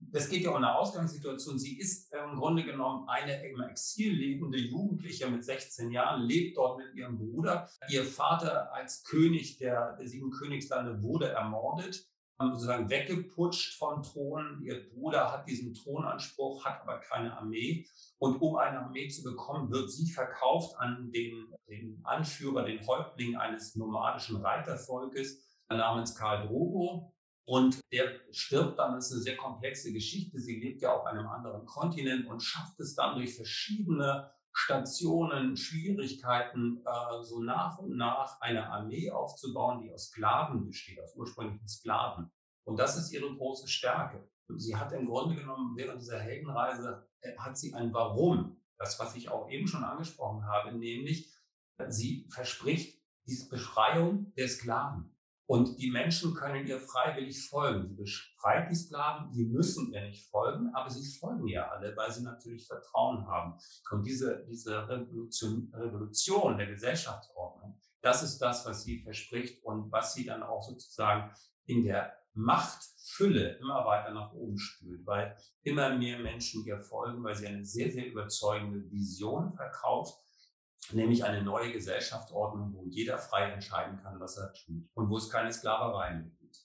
das 0.00 0.28
geht 0.28 0.42
ja 0.42 0.50
um 0.50 0.56
eine 0.56 0.74
Ausgangssituation. 0.74 1.58
Sie 1.58 1.78
ist 1.78 2.12
im 2.12 2.36
Grunde 2.36 2.64
genommen 2.64 3.08
eine 3.08 3.46
im 3.46 3.60
Exil 3.60 4.12
lebende 4.12 4.58
Jugendliche 4.58 5.28
mit 5.28 5.44
16 5.44 5.92
Jahren, 5.92 6.22
lebt 6.22 6.56
dort 6.56 6.78
mit 6.78 6.94
ihrem 6.94 7.18
Bruder. 7.18 7.68
Ihr 7.88 8.04
Vater 8.04 8.72
als 8.72 9.04
König 9.04 9.58
der, 9.58 9.96
der 9.96 10.08
sieben 10.08 10.30
Königslande 10.30 11.02
wurde 11.02 11.28
ermordet, 11.28 12.08
sozusagen 12.38 12.90
weggeputscht 12.90 13.78
vom 13.78 14.02
Thron. 14.02 14.60
Ihr 14.62 14.88
Bruder 14.90 15.32
hat 15.32 15.48
diesen 15.48 15.74
Thronanspruch, 15.74 16.64
hat 16.64 16.82
aber 16.82 16.98
keine 17.00 17.36
Armee. 17.36 17.86
Und 18.18 18.40
um 18.40 18.56
eine 18.56 18.80
Armee 18.80 19.08
zu 19.08 19.22
bekommen, 19.22 19.70
wird 19.70 19.90
sie 19.90 20.10
verkauft 20.10 20.76
an 20.78 21.10
den, 21.12 21.52
den 21.68 22.00
Anführer, 22.04 22.64
den 22.64 22.84
Häuptling 22.86 23.36
eines 23.36 23.76
nomadischen 23.76 24.36
Reitervolkes 24.36 25.62
namens 25.68 26.14
Karl 26.14 26.46
Drogo. 26.46 27.12
Und 27.44 27.80
der 27.92 28.20
stirbt 28.30 28.78
dann, 28.78 28.94
das 28.94 29.06
ist 29.06 29.12
eine 29.12 29.22
sehr 29.22 29.36
komplexe 29.36 29.92
Geschichte. 29.92 30.38
Sie 30.38 30.60
lebt 30.60 30.80
ja 30.80 30.94
auf 30.94 31.04
einem 31.06 31.26
anderen 31.26 31.66
Kontinent 31.66 32.26
und 32.26 32.40
schafft 32.40 32.78
es 32.78 32.94
dann 32.94 33.16
durch 33.16 33.34
verschiedene 33.34 34.30
Stationen, 34.52 35.56
Schwierigkeiten, 35.56 36.84
äh, 36.84 37.22
so 37.22 37.42
nach 37.42 37.78
und 37.78 37.96
nach 37.96 38.40
eine 38.40 38.68
Armee 38.68 39.10
aufzubauen, 39.10 39.80
die 39.82 39.92
aus 39.92 40.08
Sklaven 40.08 40.66
besteht, 40.66 41.00
aus 41.00 41.16
ursprünglichen 41.16 41.68
Sklaven. 41.68 42.30
Und 42.64 42.78
das 42.78 42.96
ist 42.96 43.12
ihre 43.12 43.34
große 43.34 43.66
Stärke. 43.66 44.28
Sie 44.56 44.76
hat 44.76 44.92
im 44.92 45.06
Grunde 45.06 45.36
genommen 45.36 45.76
während 45.76 46.00
dieser 46.00 46.20
Heldenreise, 46.20 47.08
äh, 47.20 47.36
hat 47.38 47.56
sie 47.56 47.74
ein 47.74 47.92
Warum. 47.92 48.58
Das, 48.78 48.98
was 48.98 49.14
ich 49.14 49.28
auch 49.28 49.48
eben 49.48 49.68
schon 49.68 49.84
angesprochen 49.84 50.44
habe, 50.44 50.72
nämlich 50.72 51.32
sie 51.88 52.26
verspricht 52.30 53.00
diese 53.26 53.48
Befreiung 53.48 54.32
der 54.34 54.48
Sklaven. 54.48 55.11
Und 55.46 55.78
die 55.80 55.90
Menschen 55.90 56.34
können 56.34 56.66
ihr 56.66 56.78
freiwillig 56.78 57.48
folgen. 57.48 57.88
Sie 57.88 57.94
befreit 57.94 58.70
die 58.70 58.74
Sklaven, 58.74 59.30
die 59.32 59.44
müssen 59.44 59.92
ihr 59.92 60.02
nicht 60.02 60.30
folgen, 60.30 60.72
aber 60.74 60.88
sie 60.88 61.18
folgen 61.18 61.46
ihr 61.48 61.70
alle, 61.70 61.96
weil 61.96 62.10
sie 62.10 62.22
natürlich 62.22 62.66
Vertrauen 62.66 63.26
haben. 63.26 63.58
Und 63.90 64.06
diese, 64.06 64.46
diese 64.48 64.88
Revolution, 64.88 65.72
Revolution 65.74 66.56
der 66.56 66.68
Gesellschaftsordnung, 66.68 67.78
das 68.00 68.22
ist 68.22 68.38
das, 68.38 68.64
was 68.66 68.84
sie 68.84 69.02
verspricht 69.02 69.64
und 69.64 69.90
was 69.92 70.14
sie 70.14 70.24
dann 70.24 70.42
auch 70.42 70.62
sozusagen 70.62 71.32
in 71.66 71.84
der 71.84 72.16
Machtfülle 72.34 73.58
immer 73.58 73.84
weiter 73.84 74.12
nach 74.12 74.32
oben 74.32 74.58
spült, 74.58 75.06
weil 75.06 75.36
immer 75.62 75.96
mehr 75.96 76.18
Menschen 76.18 76.64
ihr 76.64 76.80
folgen, 76.80 77.22
weil 77.22 77.34
sie 77.34 77.46
eine 77.46 77.64
sehr, 77.64 77.90
sehr 77.90 78.06
überzeugende 78.06 78.90
Vision 78.90 79.52
verkauft, 79.54 80.18
nämlich 80.90 81.24
eine 81.24 81.42
neue 81.42 81.72
Gesellschaftsordnung, 81.72 82.74
wo 82.74 82.84
jeder 82.86 83.18
frei 83.18 83.50
entscheiden 83.50 83.98
kann, 84.02 84.18
was 84.20 84.36
er 84.36 84.52
tut 84.52 84.88
und 84.94 85.08
wo 85.08 85.16
es 85.16 85.30
keine 85.30 85.52
Sklaverei 85.52 86.14
mehr 86.14 86.30
gibt. 86.40 86.58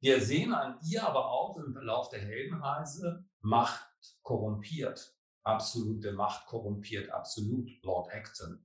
Wir 0.00 0.20
sehen 0.20 0.54
an 0.54 0.78
ihr 0.84 1.06
aber 1.06 1.30
auch 1.30 1.56
im 1.56 1.72
Verlauf 1.72 2.08
der 2.10 2.20
Heldenreise, 2.20 3.24
Macht 3.40 3.88
korrumpiert, 4.22 5.16
absolute 5.42 6.12
Macht 6.12 6.46
korrumpiert, 6.46 7.10
absolut 7.10 7.70
Lord 7.82 8.12
Acton. 8.12 8.64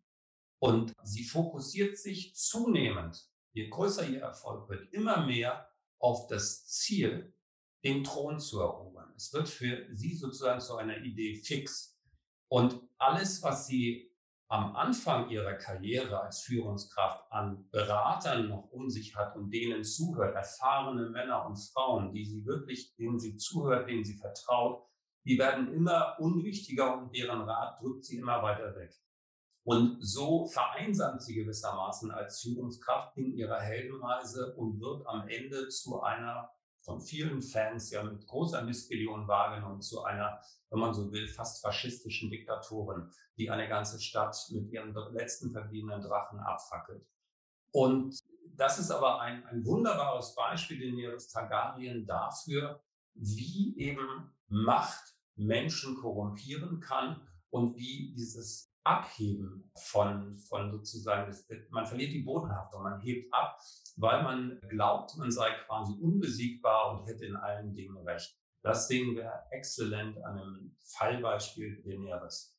Und 0.60 0.94
sie 1.04 1.24
fokussiert 1.24 1.98
sich 1.98 2.36
zunehmend, 2.36 3.28
je 3.54 3.70
größer 3.70 4.08
ihr 4.08 4.22
Erfolg 4.22 4.70
wird, 4.70 4.94
immer 4.94 5.26
mehr 5.26 5.70
auf 6.00 6.28
das 6.28 6.68
Ziel, 6.68 7.34
den 7.84 8.04
Thron 8.04 8.40
zu 8.40 8.60
erobern. 8.60 9.12
Es 9.16 9.34
wird 9.34 9.50
für 9.50 9.88
sie 9.96 10.16
sozusagen 10.16 10.62
zu 10.62 10.76
einer 10.76 10.98
Idee 10.98 11.36
fix. 11.36 12.00
Und 12.48 12.82
alles, 12.98 13.42
was 13.42 13.66
sie 13.68 14.11
am 14.52 14.76
Anfang 14.76 15.30
ihrer 15.30 15.54
Karriere 15.54 16.20
als 16.20 16.42
Führungskraft 16.42 17.24
an 17.32 17.70
Beratern 17.72 18.50
noch 18.50 18.70
um 18.72 18.90
sich 18.90 19.16
hat 19.16 19.34
und 19.38 19.50
denen 19.50 19.86
zuhört, 19.86 20.36
erfahrene 20.36 21.10
Männer 21.10 21.46
und 21.46 21.56
Frauen, 21.56 22.12
die 22.12 22.26
sie 22.26 22.46
wirklich, 22.46 22.94
denen 22.98 23.18
sie 23.18 23.38
zuhört, 23.38 23.88
denen 23.88 24.04
sie 24.04 24.18
vertraut, 24.18 24.84
die 25.24 25.40
werden 25.40 25.74
immer 25.74 26.18
unwichtiger 26.20 26.98
und 26.98 27.16
deren 27.16 27.42
Rat 27.44 27.82
drückt 27.82 28.04
sie 28.04 28.18
immer 28.18 28.44
weiter 28.44 28.76
weg. 28.76 28.94
Und 29.64 30.00
so 30.02 30.48
vereinsamt 30.48 31.24
sie 31.24 31.36
gewissermaßen 31.36 32.12
als 32.12 32.42
Führungskraft 32.42 33.16
in 33.16 33.32
ihrer 33.34 33.62
Heldenreise 33.62 34.54
und 34.58 34.82
wird 34.82 35.08
am 35.08 35.30
Ende 35.30 35.70
zu 35.70 36.02
einer 36.02 36.52
von 36.82 37.00
vielen 37.00 37.42
Fans 37.42 37.92
ja 37.92 38.04
mit 38.04 38.26
großer 38.28 38.64
Missbilligung 38.64 39.28
wahrgenommen 39.28 39.82
zu 39.82 40.04
einer, 40.04 40.42
wenn 40.70 40.80
man 40.80 40.94
so 40.94 41.12
will, 41.12 41.28
fast 41.28 41.62
faschistischen 41.62 42.30
Diktatorin, 42.30 43.10
die 43.38 43.50
eine 43.50 43.68
ganze 43.68 44.00
Stadt 44.00 44.36
mit 44.52 44.72
ihren 44.72 44.94
letzten 45.14 45.52
verbliebenen 45.52 46.02
Drachen 46.02 46.40
abfackelt. 46.40 47.06
Und 47.72 48.20
das 48.56 48.80
ist 48.80 48.92
aber 48.92 49.22
ein, 49.22 49.46
ein 49.46 49.66
wunderbares 49.66 50.36
Beispiel, 50.36 50.80
den 50.80 50.96
Daenerys 50.96 51.30
Targaryen 51.30 52.06
dafür, 52.06 52.84
wie 53.14 53.78
eben 53.78 54.32
Macht 54.48 55.16
Menschen 55.36 55.96
korrumpieren 55.96 56.80
kann 56.80 57.28
und 57.50 57.76
wie 57.78 58.14
dieses 58.14 58.71
Abheben 58.84 59.72
von, 59.76 60.38
von 60.38 60.72
sozusagen, 60.72 61.28
das, 61.28 61.48
man 61.70 61.86
verliert 61.86 62.14
die 62.14 62.24
Bodenhaftung, 62.24 62.84
man 62.84 63.00
hebt 63.02 63.32
ab, 63.34 63.60
weil 63.98 64.24
man 64.24 64.60
glaubt, 64.70 65.16
man 65.18 65.32
sei 65.32 65.52
quasi 65.66 65.94
unbesiegbar 66.02 66.92
und 66.92 67.08
hätte 67.08 67.26
in 67.26 67.36
allen 67.36 67.74
Dingen 67.74 67.98
recht. 67.98 68.36
Das 68.64 68.88
sehen 68.88 69.16
wir 69.16 69.32
exzellent 69.52 70.18
an 70.24 70.40
einem 70.40 70.76
Fallbeispiel 70.96 71.82
Daenerys. 71.84 72.56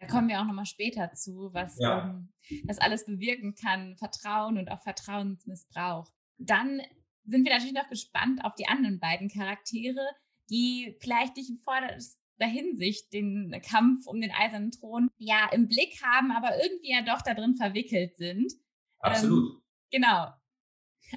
Da 0.00 0.08
kommen 0.08 0.28
wir 0.28 0.40
auch 0.40 0.46
nochmal 0.46 0.66
später 0.66 1.12
zu, 1.12 1.50
was 1.52 1.78
ja. 1.78 2.04
ähm, 2.04 2.32
das 2.64 2.78
alles 2.78 3.06
bewirken 3.06 3.54
kann, 3.54 3.96
Vertrauen 3.96 4.58
und 4.58 4.68
auch 4.68 4.82
Vertrauensmissbrauch. 4.82 6.10
Dann 6.38 6.80
sind 7.24 7.44
wir 7.44 7.52
natürlich 7.52 7.74
noch 7.74 7.88
gespannt 7.88 8.44
auf 8.44 8.54
die 8.56 8.66
anderen 8.66 8.98
beiden 8.98 9.28
Charaktere, 9.28 10.04
die 10.50 10.96
vielleicht 11.00 11.36
nicht 11.36 11.50
im 11.50 11.58
Vordergrund 11.58 12.02
Hinsicht 12.46 13.12
den 13.12 13.60
Kampf 13.62 14.06
um 14.06 14.20
den 14.20 14.30
eisernen 14.30 14.70
Thron 14.70 15.08
ja 15.18 15.48
im 15.52 15.68
Blick 15.68 16.02
haben, 16.02 16.30
aber 16.32 16.62
irgendwie 16.62 16.92
ja 16.92 17.02
doch 17.02 17.22
da 17.22 17.34
drin 17.34 17.56
verwickelt 17.56 18.16
sind. 18.16 18.52
Absolut. 19.00 19.54
Ähm, 19.54 19.62
genau. 19.90 20.32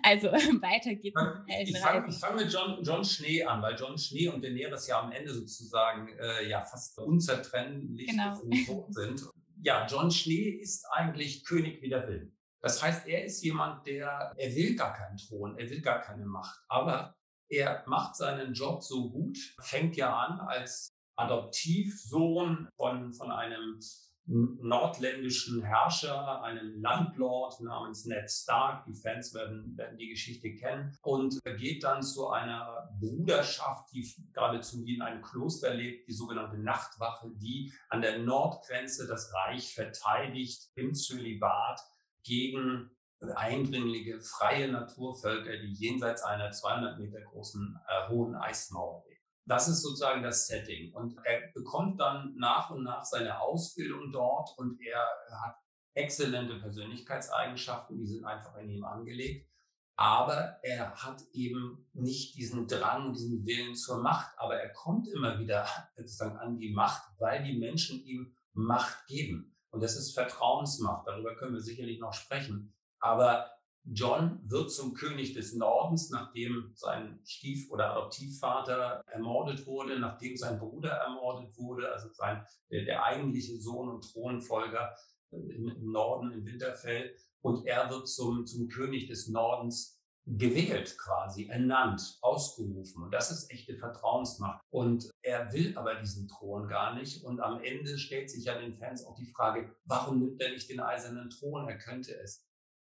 Also 0.04 0.28
weiter 0.62 0.96
geht's. 0.96 1.20
Ich 1.48 1.80
fange 1.80 2.12
fang 2.12 2.36
mit 2.36 2.52
John, 2.52 2.84
John 2.84 3.04
Schnee 3.04 3.44
an, 3.44 3.62
weil 3.62 3.76
John 3.76 3.98
Schnee 3.98 4.28
und 4.28 4.44
Daenerys 4.44 4.88
ja 4.88 5.02
am 5.02 5.12
Ende 5.12 5.34
sozusagen 5.34 6.10
äh, 6.20 6.50
ja 6.50 6.64
fast 6.64 6.98
unzertrennlich 7.00 8.08
genau. 8.08 8.42
sind. 8.90 9.24
Ja, 9.62 9.88
John 9.88 10.12
Schnee 10.12 10.50
ist 10.50 10.86
eigentlich 10.92 11.46
König 11.46 11.82
wider 11.82 12.08
Willen. 12.08 12.36
Das 12.62 12.82
heißt, 12.82 13.08
er 13.08 13.24
ist 13.24 13.44
jemand, 13.44 13.86
der, 13.86 14.34
er 14.36 14.56
will 14.56 14.76
gar 14.76 14.94
keinen 14.94 15.18
Thron, 15.18 15.58
er 15.58 15.70
will 15.70 15.82
gar 15.82 16.02
keine 16.02 16.26
Macht, 16.26 16.60
aber 16.68 17.16
er 17.48 17.84
macht 17.86 18.16
seinen 18.16 18.54
Job 18.54 18.82
so 18.82 19.12
gut, 19.12 19.38
fängt 19.62 19.96
ja 19.96 20.16
an 20.18 20.40
als 20.40 20.95
Adoptivsohn 21.16 22.68
von, 22.76 23.14
von 23.14 23.32
einem 23.32 23.80
nordländischen 24.28 25.62
Herrscher, 25.62 26.42
einem 26.42 26.82
Landlord 26.82 27.62
namens 27.62 28.06
Ned 28.06 28.30
Stark. 28.30 28.86
Die 28.86 28.96
Fans 28.96 29.34
werden, 29.34 29.78
werden 29.78 29.98
die 29.98 30.10
Geschichte 30.10 30.54
kennen. 30.56 30.98
Und 31.04 31.40
geht 31.58 31.84
dann 31.84 32.02
zu 32.02 32.30
einer 32.30 32.90
Bruderschaft, 33.00 33.92
die 33.94 34.08
geradezu 34.34 34.84
wie 34.84 34.96
in 34.96 35.02
einem 35.02 35.22
Kloster 35.22 35.74
lebt, 35.74 36.08
die 36.08 36.14
sogenannte 36.14 36.58
Nachtwache, 36.58 37.30
die 37.36 37.72
an 37.90 38.02
der 38.02 38.20
Nordgrenze 38.20 39.08
das 39.08 39.32
Reich 39.34 39.74
verteidigt 39.74 40.72
im 40.76 40.94
Zölibat 40.94 41.80
gegen 42.24 42.90
eindringliche 43.36 44.20
freie 44.22 44.72
Naturvölker, 44.72 45.58
die 45.58 45.74
jenseits 45.74 46.24
einer 46.24 46.52
200 46.52 47.00
Meter 47.00 47.22
großen 47.22 47.80
äh, 47.88 48.10
hohen 48.10 48.36
Eismauer. 48.36 49.05
Das 49.48 49.68
ist 49.68 49.82
sozusagen 49.82 50.24
das 50.24 50.48
Setting. 50.48 50.94
Und 50.94 51.18
er 51.24 51.52
bekommt 51.54 52.00
dann 52.00 52.36
nach 52.36 52.72
und 52.72 52.84
nach 52.84 53.04
seine 53.04 53.40
Ausbildung 53.40 54.12
dort 54.12 54.58
und 54.58 54.80
er 54.82 55.08
hat 55.44 55.56
exzellente 55.94 56.60
Persönlichkeitseigenschaften, 56.60 57.98
die 57.98 58.08
sind 58.08 58.26
einfach 58.26 58.58
in 58.58 58.70
ihm 58.70 58.84
angelegt. 58.84 59.50
Aber 59.98 60.60
er 60.62 60.94
hat 60.96 61.24
eben 61.32 61.88
nicht 61.94 62.36
diesen 62.36 62.68
Drang, 62.68 63.14
diesen 63.14 63.46
Willen 63.46 63.76
zur 63.76 64.02
Macht. 64.02 64.38
Aber 64.38 64.60
er 64.60 64.74
kommt 64.74 65.08
immer 65.08 65.40
wieder 65.40 65.66
sozusagen 65.96 66.38
an 66.38 66.58
die 66.58 66.74
Macht, 66.74 67.04
weil 67.18 67.44
die 67.44 67.58
Menschen 67.58 68.04
ihm 68.04 68.36
Macht 68.54 69.06
geben. 69.08 69.56
Und 69.70 69.82
das 69.82 69.96
ist 69.96 70.14
Vertrauensmacht. 70.14 71.08
Darüber 71.08 71.36
können 71.36 71.54
wir 71.54 71.62
sicherlich 71.62 72.00
noch 72.00 72.14
sprechen. 72.14 72.74
Aber 73.00 73.55
John 73.92 74.40
wird 74.44 74.72
zum 74.72 74.94
König 74.94 75.34
des 75.34 75.54
Nordens, 75.54 76.10
nachdem 76.10 76.72
sein 76.74 77.20
Stief- 77.24 77.70
oder 77.72 77.92
Adoptivvater 77.92 79.04
ermordet 79.08 79.66
wurde, 79.68 80.00
nachdem 80.00 80.36
sein 80.38 80.58
Bruder 80.58 80.90
ermordet 80.90 81.56
wurde, 81.58 81.92
also 81.92 82.10
sein, 82.14 82.44
der, 82.72 82.86
der 82.86 83.04
eigentliche 83.04 83.58
Sohn 83.60 83.90
und 83.90 84.12
Thronfolger 84.12 84.96
im, 85.32 85.68
im 85.68 85.92
Norden, 85.92 86.32
in 86.32 86.46
Winterfell. 86.46 87.16
Und 87.42 87.68
er 87.68 87.90
wird 87.92 88.08
zum, 88.08 88.48
zum 88.48 88.68
König 88.70 89.08
des 89.08 89.28
Nordens 89.28 90.02
gewählt 90.26 90.98
quasi, 90.98 91.48
ernannt, 91.48 92.18
ausgerufen. 92.22 93.04
Und 93.04 93.12
das 93.12 93.30
ist 93.30 93.52
echte 93.52 93.78
Vertrauensmacht. 93.78 94.64
Und 94.72 95.12
er 95.22 95.54
will 95.54 95.78
aber 95.78 95.96
diesen 95.96 96.28
Thron 96.28 96.68
gar 96.68 96.96
nicht. 96.96 97.24
Und 97.24 97.40
am 97.40 97.62
Ende 97.64 98.00
stellt 98.00 98.32
sich 98.32 98.46
ja 98.46 98.60
den 98.60 98.74
Fans 98.74 99.06
auch 99.06 99.16
die 99.16 99.28
Frage, 99.28 99.76
warum 99.86 100.20
nimmt 100.20 100.42
er 100.42 100.50
nicht 100.50 100.70
den 100.70 100.80
eisernen 100.80 101.30
Thron? 101.30 101.68
Er 101.68 101.78
könnte 101.78 102.18
es. 102.20 102.44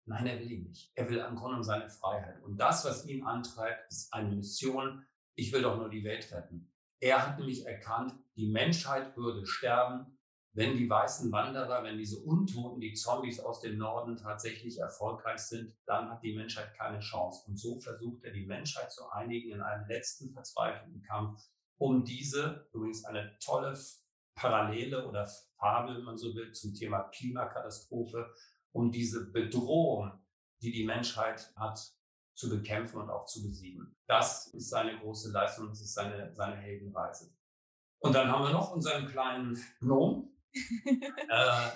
Nein, 0.06 0.28
er 0.28 0.40
will 0.40 0.52
ihn 0.52 0.64
nicht. 0.64 0.92
Er 0.96 1.10
will 1.10 1.22
am 1.22 1.36
Grunde 1.36 1.64
seine 1.64 1.90
Freiheit. 1.90 2.42
Und 2.44 2.58
das, 2.58 2.84
was 2.86 3.06
ihn 3.06 3.24
antreibt, 3.24 3.90
ist 3.90 4.14
eine 4.14 4.36
Mission. 4.36 5.06
Ich 5.36 5.52
will 5.54 5.62
doch 5.62 5.78
nur 5.78 5.90
die 5.90 6.04
Welt 6.04 6.32
retten. 6.32 6.72
Er 7.00 7.26
hat 7.26 7.38
nämlich 7.38 7.66
erkannt, 7.66 8.14
die 8.36 8.48
Menschheit 8.48 9.16
würde 9.16 9.46
sterben, 9.46 10.18
wenn 10.56 10.78
die 10.78 10.90
weißen 10.90 11.32
Wanderer, 11.32 11.84
wenn 11.84 11.98
diese 11.98 12.20
Untoten, 12.20 12.80
die 12.80 12.94
Zombies 12.94 13.40
aus 13.40 13.62
dem 13.62 13.78
Norden 13.78 14.18
tatsächlich 14.18 14.78
erfolgreich 14.78 15.40
sind, 15.40 15.76
dann 15.86 16.10
hat 16.10 16.22
die 16.22 16.36
Menschheit 16.36 16.76
keine 16.76 17.00
Chance. 17.00 17.46
Und 17.48 17.58
so 17.58 17.80
versucht 17.80 18.24
er, 18.24 18.34
die 18.34 18.46
Menschheit 18.46 18.92
zu 18.92 19.10
einigen 19.10 19.52
in 19.52 19.62
einem 19.62 19.88
letzten 19.88 20.32
verzweifelten 20.32 21.02
Kampf, 21.02 21.42
um 21.78 22.06
diese, 22.06 22.70
übrigens 22.72 23.04
eine 23.04 23.36
tolle 23.40 23.76
Parallele 24.36 25.08
oder 25.08 25.28
Fabel, 25.58 25.98
wenn 25.98 26.04
man 26.04 26.18
so 26.18 26.36
will, 26.36 26.52
zum 26.52 26.74
Thema 26.76 27.04
Klimakatastrophe, 27.10 28.32
um 28.74 28.92
diese 28.92 29.32
Bedrohung, 29.32 30.12
die 30.62 30.72
die 30.72 30.86
Menschheit 30.86 31.54
hat, 31.56 31.80
zu 32.36 32.50
bekämpfen 32.50 32.98
und 32.98 33.10
auch 33.10 33.26
zu 33.26 33.44
besiegen. 33.44 33.96
Das 34.08 34.48
ist 34.48 34.70
seine 34.70 34.98
große 35.00 35.32
Leistung, 35.32 35.70
das 35.70 35.82
ist 35.82 35.94
seine, 35.94 36.34
seine 36.36 36.56
Heldenreise. 36.56 37.32
Und 38.00 38.14
dann 38.14 38.30
haben 38.30 38.44
wir 38.44 38.52
noch 38.52 38.72
unseren 38.72 39.08
kleinen 39.08 39.58
Gnome, 39.80 40.28
äh, 40.54 41.70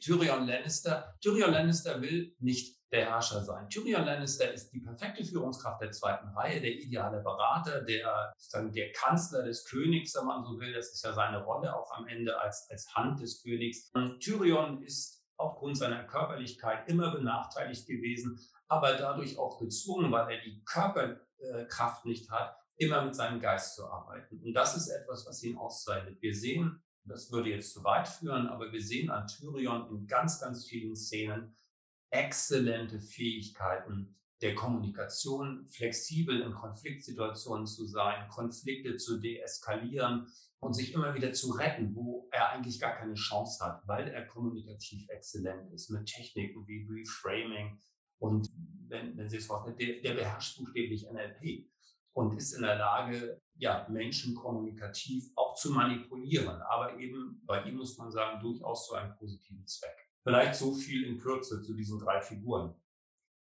Tyrion 0.00 0.46
Lannister. 0.46 1.16
Tyrion 1.20 1.52
Lannister 1.52 2.00
will 2.02 2.34
nicht 2.40 2.82
der 2.90 3.06
Herrscher 3.06 3.42
sein. 3.42 3.68
Tyrion 3.68 4.04
Lannister 4.04 4.52
ist 4.52 4.70
die 4.72 4.80
perfekte 4.80 5.24
Führungskraft 5.24 5.80
der 5.80 5.92
zweiten 5.92 6.28
Reihe, 6.28 6.60
der 6.60 6.72
ideale 6.72 7.22
Berater, 7.22 7.82
der, 7.82 8.34
der 8.54 8.92
Kanzler 8.92 9.44
des 9.44 9.64
Königs, 9.64 10.14
wenn 10.16 10.26
man 10.26 10.44
so 10.44 10.58
will. 10.58 10.72
Das 10.72 10.92
ist 10.92 11.04
ja 11.04 11.12
seine 11.12 11.44
Rolle 11.44 11.74
auch 11.74 11.90
am 11.92 12.06
Ende 12.08 12.38
als, 12.40 12.66
als 12.70 12.92
Hand 12.94 13.20
des 13.20 13.42
Königs. 13.42 13.90
Und 13.94 14.20
Tyrion 14.20 14.82
ist 14.82 15.21
aufgrund 15.42 15.76
seiner 15.76 16.04
Körperlichkeit 16.04 16.88
immer 16.88 17.10
benachteiligt 17.10 17.86
gewesen, 17.86 18.40
aber 18.68 18.94
dadurch 18.94 19.38
auch 19.38 19.58
gezwungen, 19.58 20.10
weil 20.12 20.32
er 20.34 20.40
die 20.40 20.62
Körperkraft 20.64 22.04
nicht 22.06 22.30
hat, 22.30 22.56
immer 22.76 23.04
mit 23.04 23.14
seinem 23.14 23.40
Geist 23.40 23.76
zu 23.76 23.86
arbeiten. 23.86 24.40
Und 24.42 24.54
das 24.54 24.76
ist 24.76 24.88
etwas, 24.88 25.26
was 25.26 25.42
ihn 25.42 25.56
auszeichnet. 25.56 26.20
Wir 26.22 26.34
sehen 26.34 26.82
das 27.04 27.32
würde 27.32 27.50
jetzt 27.50 27.72
zu 27.72 27.82
weit 27.84 28.08
führen, 28.08 28.46
aber 28.46 28.72
wir 28.72 28.82
sehen 28.82 29.10
an 29.10 29.26
Tyrion 29.26 29.88
in 29.90 30.06
ganz, 30.06 30.40
ganz 30.40 30.66
vielen 30.66 30.94
Szenen 30.94 31.56
exzellente 32.10 33.00
Fähigkeiten 33.00 34.18
der 34.40 34.54
Kommunikation, 34.54 35.66
flexibel 35.68 36.40
in 36.40 36.52
Konfliktsituationen 36.52 37.66
zu 37.66 37.86
sein, 37.86 38.28
Konflikte 38.28 38.96
zu 38.96 39.18
deeskalieren 39.18 40.26
und 40.62 40.74
sich 40.74 40.94
immer 40.94 41.12
wieder 41.14 41.32
zu 41.32 41.50
retten, 41.50 41.94
wo 41.94 42.28
er 42.30 42.50
eigentlich 42.50 42.80
gar 42.80 42.94
keine 42.94 43.14
Chance 43.14 43.64
hat, 43.64 43.82
weil 43.86 44.08
er 44.08 44.26
kommunikativ 44.26 45.08
exzellent 45.08 45.72
ist 45.72 45.90
mit 45.90 46.06
Techniken 46.06 46.66
wie 46.68 46.86
Reframing 46.88 47.80
und 48.18 48.48
wenn, 48.88 49.16
wenn 49.16 49.28
Sie 49.28 49.38
es 49.38 49.46
vorstellen, 49.46 49.76
der, 49.76 50.00
der 50.00 50.14
beherrscht 50.14 50.58
buchstäblich 50.58 51.04
NLP 51.10 51.68
und 52.12 52.36
ist 52.36 52.52
in 52.52 52.62
der 52.62 52.76
Lage, 52.76 53.40
ja, 53.56 53.88
Menschen 53.90 54.36
kommunikativ 54.36 55.24
auch 55.34 55.56
zu 55.56 55.72
manipulieren, 55.72 56.62
aber 56.62 56.96
eben 56.98 57.42
bei 57.44 57.64
ihm 57.64 57.76
muss 57.76 57.98
man 57.98 58.12
sagen, 58.12 58.40
durchaus 58.40 58.86
zu 58.86 58.94
einem 58.94 59.16
positiven 59.16 59.66
Zweck. 59.66 59.96
Vielleicht 60.22 60.54
so 60.54 60.72
viel 60.74 61.04
in 61.04 61.18
Kürze 61.18 61.60
zu 61.62 61.74
diesen 61.74 61.98
drei 61.98 62.20
Figuren. 62.20 62.80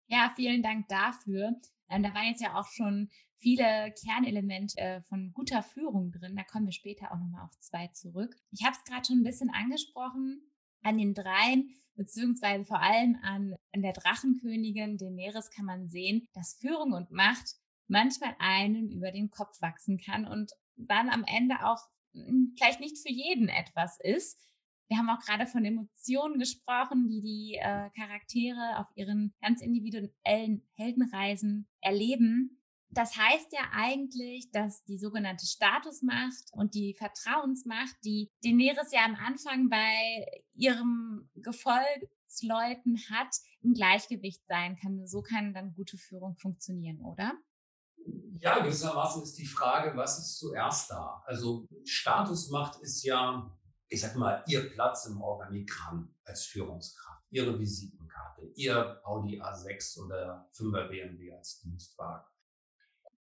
Ja, 0.08 0.32
vielen 0.36 0.62
Dank 0.62 0.88
dafür. 0.88 1.56
Ähm, 1.90 2.04
da 2.04 2.14
waren 2.14 2.28
jetzt 2.28 2.42
ja 2.42 2.60
auch 2.60 2.68
schon 2.68 3.10
viele 3.38 3.94
Kernelemente 4.04 4.80
äh, 4.80 5.02
von 5.04 5.32
guter 5.34 5.64
Führung 5.64 6.12
drin. 6.12 6.36
Da 6.36 6.44
kommen 6.44 6.66
wir 6.66 6.74
später 6.74 7.12
auch 7.12 7.18
nochmal 7.18 7.46
auf 7.46 7.60
zwei 7.60 7.88
zurück. 7.88 8.36
Ich 8.52 8.64
habe 8.64 8.76
es 8.76 8.84
gerade 8.84 9.06
schon 9.06 9.20
ein 9.20 9.24
bisschen 9.24 9.50
angesprochen. 9.52 10.42
An 10.84 10.98
den 11.00 11.16
dreien, 11.16 11.72
beziehungsweise 11.96 12.66
vor 12.66 12.80
allem 12.80 13.18
an, 13.24 13.56
an 13.74 13.82
der 13.82 13.94
Drachenkönigin 13.94 14.98
Daenerys 14.98 15.50
kann 15.50 15.66
man 15.66 15.88
sehen, 15.88 16.28
dass 16.34 16.58
Führung 16.62 16.94
und 16.94 17.12
Macht 17.12 17.56
manchmal 17.88 18.36
einem 18.40 18.90
über 18.90 19.12
den 19.12 19.30
Kopf 19.32 19.62
wachsen 19.62 19.98
kann 19.98 20.28
und 20.28 20.52
dann 20.76 21.10
am 21.10 21.24
Ende 21.26 21.66
auch 21.66 21.80
hm, 22.14 22.54
vielleicht 22.58 22.80
nicht 22.80 22.98
für 23.00 23.12
jeden 23.12 23.50
etwas 23.50 24.00
ist. 24.00 24.40
Wir 24.88 24.98
haben 24.98 25.10
auch 25.10 25.20
gerade 25.20 25.48
von 25.48 25.66
Emotionen 25.66 26.40
gesprochen, 26.40 27.08
die 27.10 27.22
die 27.22 27.56
äh, 27.56 27.90
Charaktere 27.92 28.80
auf 28.80 28.88
ihren 28.96 29.34
ganz 29.42 29.62
individuellen 29.62 30.68
Heldenreisen 30.76 31.68
erleben. 31.82 32.62
Das 32.90 33.18
heißt 33.18 33.52
ja 33.52 33.72
eigentlich, 33.74 34.52
dass 34.52 34.84
die 34.86 34.98
sogenannte 34.98 35.46
Statusmacht 35.46 36.52
und 36.54 36.76
die 36.76 36.94
Vertrauensmacht, 36.94 37.96
die 38.06 38.32
Daenerys 38.44 38.92
ja 38.92 39.04
am 39.06 39.16
Anfang 39.16 39.70
bei 39.70 40.26
ihrem 40.54 41.30
Gefolgsleuten 41.36 42.98
hat, 43.10 43.36
im 43.62 43.74
Gleichgewicht 43.74 44.46
sein 44.48 44.78
kann. 44.78 45.08
So 45.08 45.22
kann 45.22 45.54
dann 45.54 45.74
gute 45.74 45.98
Führung 45.98 46.38
funktionieren, 46.38 47.02
oder? 47.02 47.34
ja, 48.40 48.60
gewissermaßen 48.60 49.24
ist 49.24 49.38
die 49.38 49.46
Frage, 49.46 49.96
was 49.98 50.20
ist 50.20 50.38
zuerst 50.38 50.92
da? 50.92 51.24
Also 51.26 51.68
Statusmacht 51.84 52.80
ist 52.82 53.04
ja, 53.04 53.52
ich 53.96 54.02
sag 54.02 54.18
mal, 54.18 54.44
Ihr 54.48 54.70
Platz 54.72 55.06
im 55.06 55.22
Organigramm 55.22 56.14
als 56.26 56.46
Führungskraft, 56.48 57.24
Ihre 57.30 57.58
Visitenkarte, 57.58 58.42
Ihr 58.56 59.00
Audi 59.06 59.42
A6 59.42 60.04
oder 60.04 60.50
5er 60.54 60.90
BMW 60.90 61.34
als 61.34 61.62
Dienstwagen. 61.62 62.26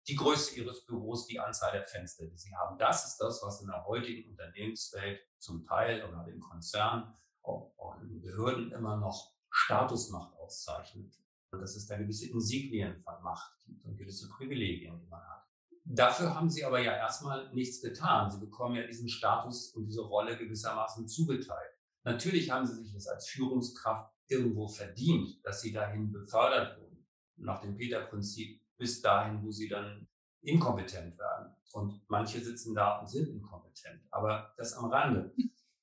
Die 0.08 0.16
Größe 0.16 0.56
Ihres 0.56 0.84
Büros, 0.84 1.28
die 1.28 1.38
Anzahl 1.38 1.70
der 1.70 1.86
Fenster, 1.86 2.26
die 2.26 2.36
Sie 2.36 2.52
haben. 2.56 2.76
Das 2.76 3.06
ist 3.06 3.18
das, 3.18 3.40
was 3.44 3.60
in 3.60 3.68
der 3.68 3.84
heutigen 3.84 4.28
Unternehmenswelt 4.28 5.20
zum 5.38 5.64
Teil 5.64 6.04
oder 6.08 6.26
in 6.26 6.40
Konzernen, 6.40 7.14
auch, 7.42 7.72
in 8.02 8.20
Behörden 8.20 8.72
immer 8.72 8.96
noch 8.96 9.32
Statusmacht 9.50 10.36
auszeichnet. 10.40 11.14
Und 11.52 11.60
dass 11.60 11.76
es 11.76 11.86
da 11.86 11.96
gewisse 11.96 12.28
Insignien 12.30 13.00
von 13.00 13.22
Macht 13.22 13.64
gibt 13.64 13.84
und 13.84 13.96
gewisse 13.96 14.28
Privilegien, 14.28 15.00
die 15.00 15.06
man 15.06 15.22
hat. 15.22 15.43
Dafür 15.86 16.34
haben 16.34 16.48
sie 16.48 16.64
aber 16.64 16.80
ja 16.80 16.92
erstmal 16.92 17.52
nichts 17.52 17.82
getan. 17.82 18.30
Sie 18.30 18.40
bekommen 18.40 18.76
ja 18.76 18.86
diesen 18.86 19.08
Status 19.08 19.74
und 19.74 19.84
diese 19.84 20.00
Rolle 20.00 20.36
gewissermaßen 20.36 21.06
zugeteilt. 21.06 21.72
Natürlich 22.04 22.50
haben 22.50 22.66
sie 22.66 22.82
sich 22.82 22.92
das 22.92 23.06
als 23.06 23.28
Führungskraft 23.28 24.10
irgendwo 24.26 24.66
verdient, 24.66 25.44
dass 25.44 25.60
sie 25.60 25.72
dahin 25.72 26.10
befördert 26.10 26.80
wurden. 26.80 27.06
Nach 27.36 27.60
dem 27.60 27.76
Peter-Prinzip 27.76 28.62
bis 28.78 29.02
dahin, 29.02 29.42
wo 29.42 29.50
sie 29.50 29.68
dann 29.68 30.08
inkompetent 30.40 31.18
werden. 31.18 31.54
Und 31.72 32.02
manche 32.08 32.40
sitzen 32.40 32.74
da 32.74 33.00
und 33.00 33.08
sind 33.08 33.28
inkompetent. 33.28 34.00
Aber 34.10 34.54
das 34.56 34.74
am 34.74 34.86
Rande. 34.86 35.34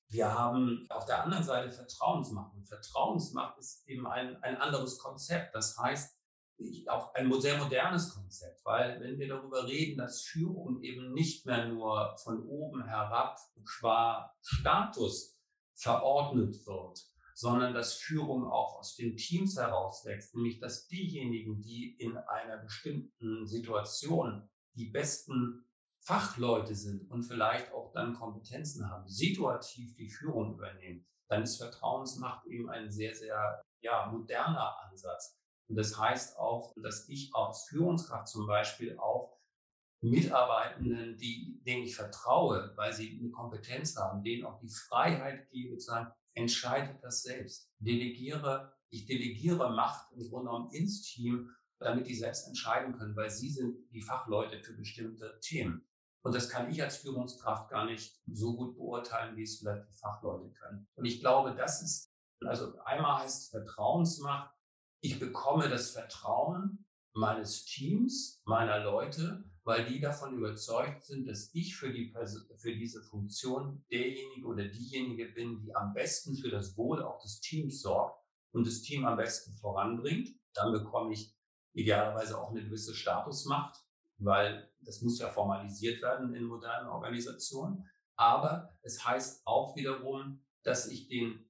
Wir 0.08 0.32
haben 0.32 0.86
auf 0.90 1.06
der 1.06 1.22
anderen 1.22 1.44
Seite 1.44 1.70
Vertrauensmacht. 1.70 2.54
Und 2.54 2.66
Vertrauensmacht 2.66 3.58
ist 3.58 3.86
eben 3.88 4.06
ein, 4.06 4.42
ein 4.42 4.56
anderes 4.56 4.98
Konzept. 4.98 5.54
Das 5.54 5.78
heißt, 5.78 6.18
auch 6.88 7.14
ein 7.14 7.32
sehr 7.40 7.58
modernes 7.58 8.14
Konzept, 8.14 8.64
weil 8.64 9.00
wenn 9.00 9.18
wir 9.18 9.28
darüber 9.28 9.66
reden, 9.66 9.98
dass 9.98 10.22
Führung 10.22 10.82
eben 10.82 11.12
nicht 11.12 11.46
mehr 11.46 11.68
nur 11.68 12.16
von 12.22 12.46
oben 12.46 12.84
herab 12.84 13.38
qua 13.64 14.34
Status 14.40 15.38
verordnet 15.74 16.66
wird, 16.66 17.00
sondern 17.34 17.74
dass 17.74 17.94
Führung 17.94 18.46
auch 18.46 18.78
aus 18.78 18.96
den 18.96 19.16
Teams 19.16 19.56
herauswächst, 19.56 20.34
nämlich 20.34 20.60
dass 20.60 20.86
diejenigen, 20.86 21.60
die 21.60 21.96
in 21.98 22.16
einer 22.16 22.58
bestimmten 22.58 23.46
Situation 23.46 24.48
die 24.74 24.90
besten 24.90 25.64
Fachleute 26.00 26.74
sind 26.74 27.10
und 27.10 27.22
vielleicht 27.22 27.72
auch 27.72 27.92
dann 27.92 28.14
Kompetenzen 28.14 28.90
haben, 28.90 29.08
situativ 29.08 29.94
die 29.94 30.10
Führung 30.10 30.54
übernehmen, 30.54 31.06
dann 31.28 31.42
ist 31.42 31.56
Vertrauensmacht 31.56 32.46
eben 32.46 32.68
ein 32.68 32.90
sehr, 32.90 33.14
sehr 33.14 33.62
ja, 33.80 34.06
moderner 34.06 34.76
Ansatz. 34.84 35.41
Und 35.72 35.76
das 35.76 35.98
heißt 35.98 36.38
auch, 36.38 36.74
dass 36.82 37.08
ich 37.08 37.34
als 37.34 37.64
Führungskraft 37.64 38.28
zum 38.28 38.46
Beispiel 38.46 38.98
auch 38.98 39.38
Mitarbeitenden, 40.02 41.16
die, 41.16 41.62
denen 41.64 41.84
ich 41.84 41.96
vertraue, 41.96 42.74
weil 42.76 42.92
sie 42.92 43.18
eine 43.18 43.30
Kompetenz 43.30 43.96
haben, 43.96 44.22
denen 44.22 44.44
auch 44.44 44.60
die 44.60 44.68
Freiheit 44.68 45.48
gebe, 45.50 45.78
zu 45.78 45.86
sagen, 45.86 46.12
entscheide 46.34 46.98
das 47.00 47.22
selbst. 47.22 47.70
Delegiere, 47.78 48.76
ich 48.90 49.06
delegiere 49.06 49.70
Macht 49.70 50.12
im 50.12 50.28
Grunde 50.28 50.50
genommen 50.50 50.70
ins 50.72 51.04
Team, 51.04 51.48
damit 51.78 52.06
die 52.06 52.16
selbst 52.16 52.46
entscheiden 52.48 52.92
können, 52.98 53.16
weil 53.16 53.30
sie 53.30 53.48
sind 53.48 53.74
die 53.92 54.02
Fachleute 54.02 54.62
für 54.62 54.74
bestimmte 54.74 55.40
Themen. 55.40 55.88
Und 56.20 56.34
das 56.34 56.50
kann 56.50 56.70
ich 56.70 56.82
als 56.82 56.98
Führungskraft 56.98 57.70
gar 57.70 57.86
nicht 57.86 58.20
so 58.30 58.54
gut 58.54 58.76
beurteilen, 58.76 59.38
wie 59.38 59.44
es 59.44 59.60
vielleicht 59.60 59.88
die 59.88 59.96
Fachleute 59.96 60.50
können. 60.50 60.86
Und 60.96 61.06
ich 61.06 61.20
glaube, 61.20 61.54
das 61.54 61.80
ist, 61.80 62.12
also 62.44 62.78
einmal 62.80 63.22
heißt 63.22 63.52
Vertrauensmacht, 63.52 64.54
ich 65.02 65.18
bekomme 65.18 65.68
das 65.68 65.90
Vertrauen 65.90 66.86
meines 67.12 67.64
Teams, 67.64 68.40
meiner 68.44 68.78
Leute, 68.78 69.44
weil 69.64 69.84
die 69.84 70.00
davon 70.00 70.38
überzeugt 70.38 71.04
sind, 71.04 71.26
dass 71.26 71.52
ich 71.54 71.76
für, 71.76 71.92
die, 71.92 72.14
für 72.56 72.74
diese 72.74 73.02
Funktion 73.02 73.84
derjenige 73.90 74.46
oder 74.46 74.64
diejenige 74.64 75.26
bin, 75.26 75.60
die 75.60 75.74
am 75.74 75.92
besten 75.92 76.36
für 76.36 76.50
das 76.50 76.76
Wohl 76.76 77.02
auch 77.02 77.20
des 77.20 77.40
Teams 77.40 77.82
sorgt 77.82 78.24
und 78.52 78.66
das 78.66 78.82
Team 78.82 79.04
am 79.04 79.16
besten 79.16 79.52
voranbringt. 79.54 80.30
Dann 80.54 80.72
bekomme 80.72 81.12
ich 81.12 81.36
idealerweise 81.74 82.40
auch 82.40 82.50
eine 82.50 82.64
gewisse 82.64 82.94
Statusmacht, 82.94 83.76
weil 84.18 84.72
das 84.80 85.02
muss 85.02 85.18
ja 85.18 85.30
formalisiert 85.30 86.00
werden 86.00 86.34
in 86.34 86.44
modernen 86.44 86.88
Organisationen. 86.88 87.88
Aber 88.16 88.76
es 88.82 89.04
heißt 89.04 89.46
auch 89.46 89.74
wiederum, 89.74 90.44
dass 90.62 90.86
ich 90.86 91.08
den 91.08 91.44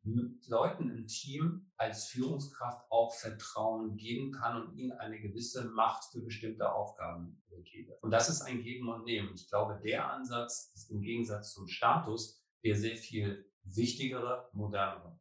Leuten 0.46 0.90
im 0.90 1.06
Team 1.06 1.70
als 1.76 2.06
Führungskraft 2.06 2.90
auch 2.90 3.14
Vertrauen 3.14 3.96
geben 3.96 4.32
kann 4.32 4.62
und 4.62 4.76
ihnen 4.76 4.92
eine 4.92 5.20
gewisse 5.20 5.66
Macht 5.70 6.04
für 6.10 6.22
bestimmte 6.22 6.72
Aufgaben 6.72 7.42
gebe. 7.64 7.96
Und 8.00 8.10
das 8.10 8.28
ist 8.28 8.42
ein 8.42 8.62
Geben 8.62 8.88
und 8.88 9.04
Nehmen. 9.04 9.34
Ich 9.34 9.48
glaube, 9.48 9.80
der 9.82 10.10
Ansatz 10.10 10.72
ist 10.74 10.90
im 10.90 11.02
Gegensatz 11.02 11.52
zum 11.52 11.68
Status 11.68 12.42
der 12.64 12.76
sehr 12.76 12.96
viel 12.96 13.50
wichtigere, 13.64 14.48
modernere. 14.52 15.18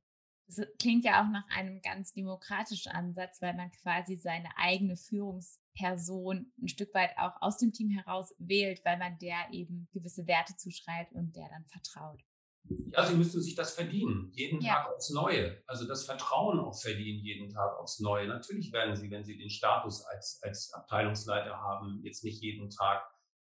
Das 0.48 0.68
klingt 0.80 1.06
ja 1.06 1.24
auch 1.24 1.30
nach 1.30 1.48
einem 1.50 1.82
ganz 1.82 2.14
demokratischen 2.14 2.92
Ansatz, 2.92 3.42
weil 3.42 3.56
man 3.56 3.72
quasi 3.72 4.18
seine 4.18 4.50
eigene 4.58 4.98
Führungsperson 4.98 6.52
ein 6.62 6.68
Stück 6.68 6.94
weit 6.94 7.18
auch 7.18 7.42
aus 7.42 7.58
dem 7.58 7.72
Team 7.72 7.90
heraus 7.90 8.36
wählt, 8.38 8.84
weil 8.84 8.98
man 8.98 9.18
der 9.20 9.48
eben 9.52 9.88
gewisse 9.94 10.28
Werte 10.28 10.56
zuschreibt 10.58 11.14
und 11.14 11.36
der 11.36 11.48
dann 11.50 11.66
vertraut. 11.68 12.22
Ja, 12.64 13.06
sie 13.06 13.16
müssen 13.16 13.42
sich 13.42 13.56
das 13.56 13.74
verdienen, 13.74 14.30
jeden 14.34 14.62
ja. 14.62 14.76
Tag 14.76 14.94
aufs 14.94 15.10
Neue. 15.10 15.62
Also 15.68 15.88
das 15.88 16.06
Vertrauen 16.06 16.60
auch 16.60 16.80
verdienen, 16.80 17.24
jeden 17.24 17.50
Tag 17.50 17.78
aufs 17.78 18.00
Neue. 18.00 18.28
Natürlich 18.28 18.72
werden 18.72 18.96
sie, 18.96 19.10
wenn 19.12 19.24
sie 19.24 19.38
den 19.38 19.50
Status 19.50 20.06
als, 20.06 20.40
als 20.44 20.72
Abteilungsleiter 20.74 21.58
haben, 21.58 22.02
jetzt 22.04 22.24
nicht 22.24 22.42
jeden 22.42 22.70
Tag 22.70 23.04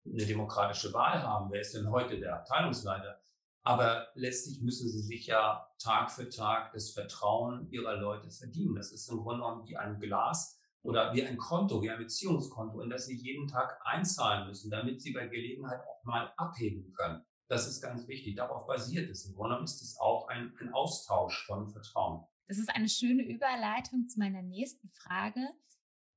eine 0.05 0.25
demokratische 0.25 0.92
Wahl 0.92 1.22
haben. 1.22 1.51
Wer 1.53 1.61
ist 1.61 1.75
denn 1.75 1.90
heute 1.90 2.18
der 2.18 2.37
Abteilungsleiter? 2.37 3.20
Aber 3.64 4.09
letztlich 4.14 4.61
müssen 4.61 4.88
sie 4.88 5.03
sich 5.03 5.27
ja 5.27 5.68
Tag 5.79 6.11
für 6.11 6.29
Tag 6.29 6.72
das 6.72 6.90
Vertrauen 6.90 7.70
ihrer 7.70 7.96
Leute 7.96 8.31
verdienen. 8.31 8.75
Das 8.75 8.90
ist 8.90 9.09
im 9.09 9.18
Grunde 9.18 9.42
genommen 9.42 9.68
wie 9.68 9.77
ein 9.77 10.01
Glas 10.01 10.61
oder 10.83 11.14
wie 11.14 11.25
ein 11.25 11.37
Konto, 11.37 11.81
wie 11.81 11.90
ein 11.90 11.98
Beziehungskonto, 11.98 12.81
in 12.81 12.90
das 12.90 13.07
sie 13.07 13.16
jeden 13.16 13.46
Tag 13.46 13.79
einzahlen 13.85 14.48
müssen, 14.48 14.70
damit 14.70 15.01
sie 15.01 15.12
bei 15.12 15.29
Gelegenheit 15.29 15.81
auch 15.81 16.03
mal 16.03 16.33
abheben 16.37 16.92
können. 16.92 17.25
Das 17.53 17.67
ist 17.67 17.83
ganz 17.83 18.09
wichtig. 18.09 18.37
Darauf 18.37 18.67
basiert 18.67 19.11
es. 19.11 19.27
Im 19.27 19.35
Grunde 19.35 19.62
ist 19.62 19.83
es 19.83 20.01
auch 20.01 20.27
ein, 20.29 20.55
ein 20.59 20.73
Austausch 20.73 21.45
von 21.45 21.69
Vertrauen. 21.69 22.25
Das 22.49 22.57
ist 22.57 22.75
eine 22.75 22.88
schöne 22.88 23.25
Überleitung 23.25 24.09
zu 24.09 24.21
meiner 24.21 24.41
nächsten 24.41 24.88
Frage. 24.88 25.51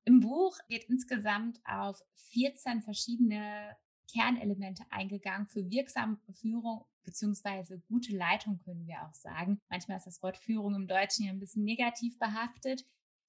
Im 0.06 0.21
Buch 0.21 0.58
wird 0.69 0.86
insgesamt 0.86 1.60
auf 1.65 2.02
14 2.32 2.84
verschiedene 2.84 3.76
Kernelemente 4.10 4.84
eingegangen 4.91 5.45
für 5.50 5.69
wirksame 5.69 6.17
Führung 6.39 6.86
beziehungsweise 7.04 7.82
gute 7.89 8.15
Leitung 8.15 8.60
können 8.60 8.88
wir 8.88 9.04
auch 9.04 9.13
sagen. 9.13 9.60
Manchmal 9.69 9.98
ist 9.98 10.08
das 10.08 10.24
Wort 10.24 10.38
Führung 10.38 10.74
im 10.74 10.88
Deutschen 10.88 11.26
ja 11.26 11.32
ein 11.32 11.39
bisschen 11.41 11.65
negativ 11.65 12.17
behaftet. 12.17 12.86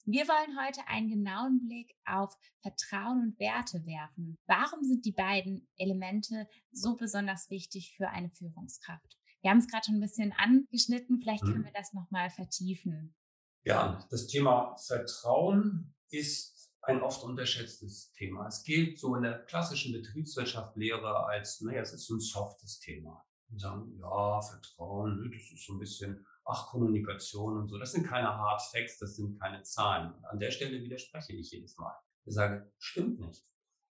Wir 0.08 0.28
wollen 0.28 0.56
heute 0.64 0.86
einen 0.86 1.08
genauen 1.08 1.66
Blick 1.66 1.92
auf 2.04 2.32
Vertrauen 2.62 3.22
und 3.22 3.40
Werte 3.40 3.84
werfen. 3.86 4.38
Warum 4.46 4.84
sind 4.84 5.04
die 5.04 5.10
beiden 5.10 5.68
Elemente 5.76 6.46
so 6.70 6.94
besonders 6.94 7.50
wichtig 7.50 7.92
für 7.96 8.08
eine 8.10 8.30
Führungskraft? 8.30 9.18
Wir 9.42 9.50
haben 9.50 9.58
es 9.58 9.66
gerade 9.66 9.86
schon 9.86 9.96
ein 9.96 10.00
bisschen 10.00 10.32
angeschnitten, 10.38 11.18
vielleicht 11.18 11.42
können 11.42 11.62
mhm. 11.62 11.64
wir 11.64 11.72
das 11.72 11.92
nochmal 11.92 12.30
vertiefen. 12.30 13.16
Ja, 13.64 14.06
das 14.08 14.28
Thema 14.28 14.76
Vertrauen 14.76 15.92
ist 16.10 16.70
ein 16.82 17.02
oft 17.02 17.24
unterschätztes 17.24 18.12
Thema. 18.12 18.46
Es 18.46 18.62
gilt 18.62 19.00
so 19.00 19.16
in 19.16 19.24
der 19.24 19.44
klassischen 19.46 19.92
Betriebswirtschaft 19.92 20.76
Lehre 20.76 21.26
als, 21.26 21.60
naja, 21.62 21.80
es 21.80 21.92
ist 21.92 22.06
so 22.06 22.14
ein 22.14 22.20
softes 22.20 22.78
Thema. 22.78 23.26
Und 23.50 23.60
sagen, 23.60 23.98
ja, 23.98 24.40
Vertrauen, 24.40 25.20
ne, 25.20 25.30
das 25.30 25.50
ist 25.50 25.66
so 25.66 25.72
ein 25.72 25.80
bisschen, 25.80 26.24
ach, 26.46 26.68
Kommunikation 26.68 27.58
und 27.58 27.68
so. 27.68 27.78
Das 27.78 27.92
sind 27.92 28.06
keine 28.06 28.28
Hard 28.28 28.62
Facts, 28.62 28.98
das 28.98 29.16
sind 29.16 29.40
keine 29.40 29.62
Zahlen. 29.62 30.12
Und 30.14 30.24
an 30.24 30.38
der 30.38 30.50
Stelle 30.50 30.80
widerspreche 30.80 31.32
ich 31.32 31.50
jedes 31.50 31.76
Mal. 31.76 31.94
Ich 32.24 32.34
sage, 32.34 32.72
stimmt 32.78 33.20
nicht. 33.20 33.44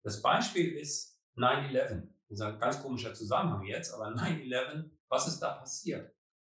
Das 0.02 0.22
Beispiel 0.22 0.72
ist 0.72 1.20
9-11. 1.36 2.08
Das 2.28 2.38
ist 2.38 2.40
ein 2.40 2.58
ganz 2.58 2.82
komischer 2.82 3.14
Zusammenhang 3.14 3.64
jetzt, 3.64 3.92
aber 3.92 4.08
9-11, 4.08 4.90
was 5.08 5.28
ist 5.28 5.40
da 5.40 5.54
passiert? 5.54 6.12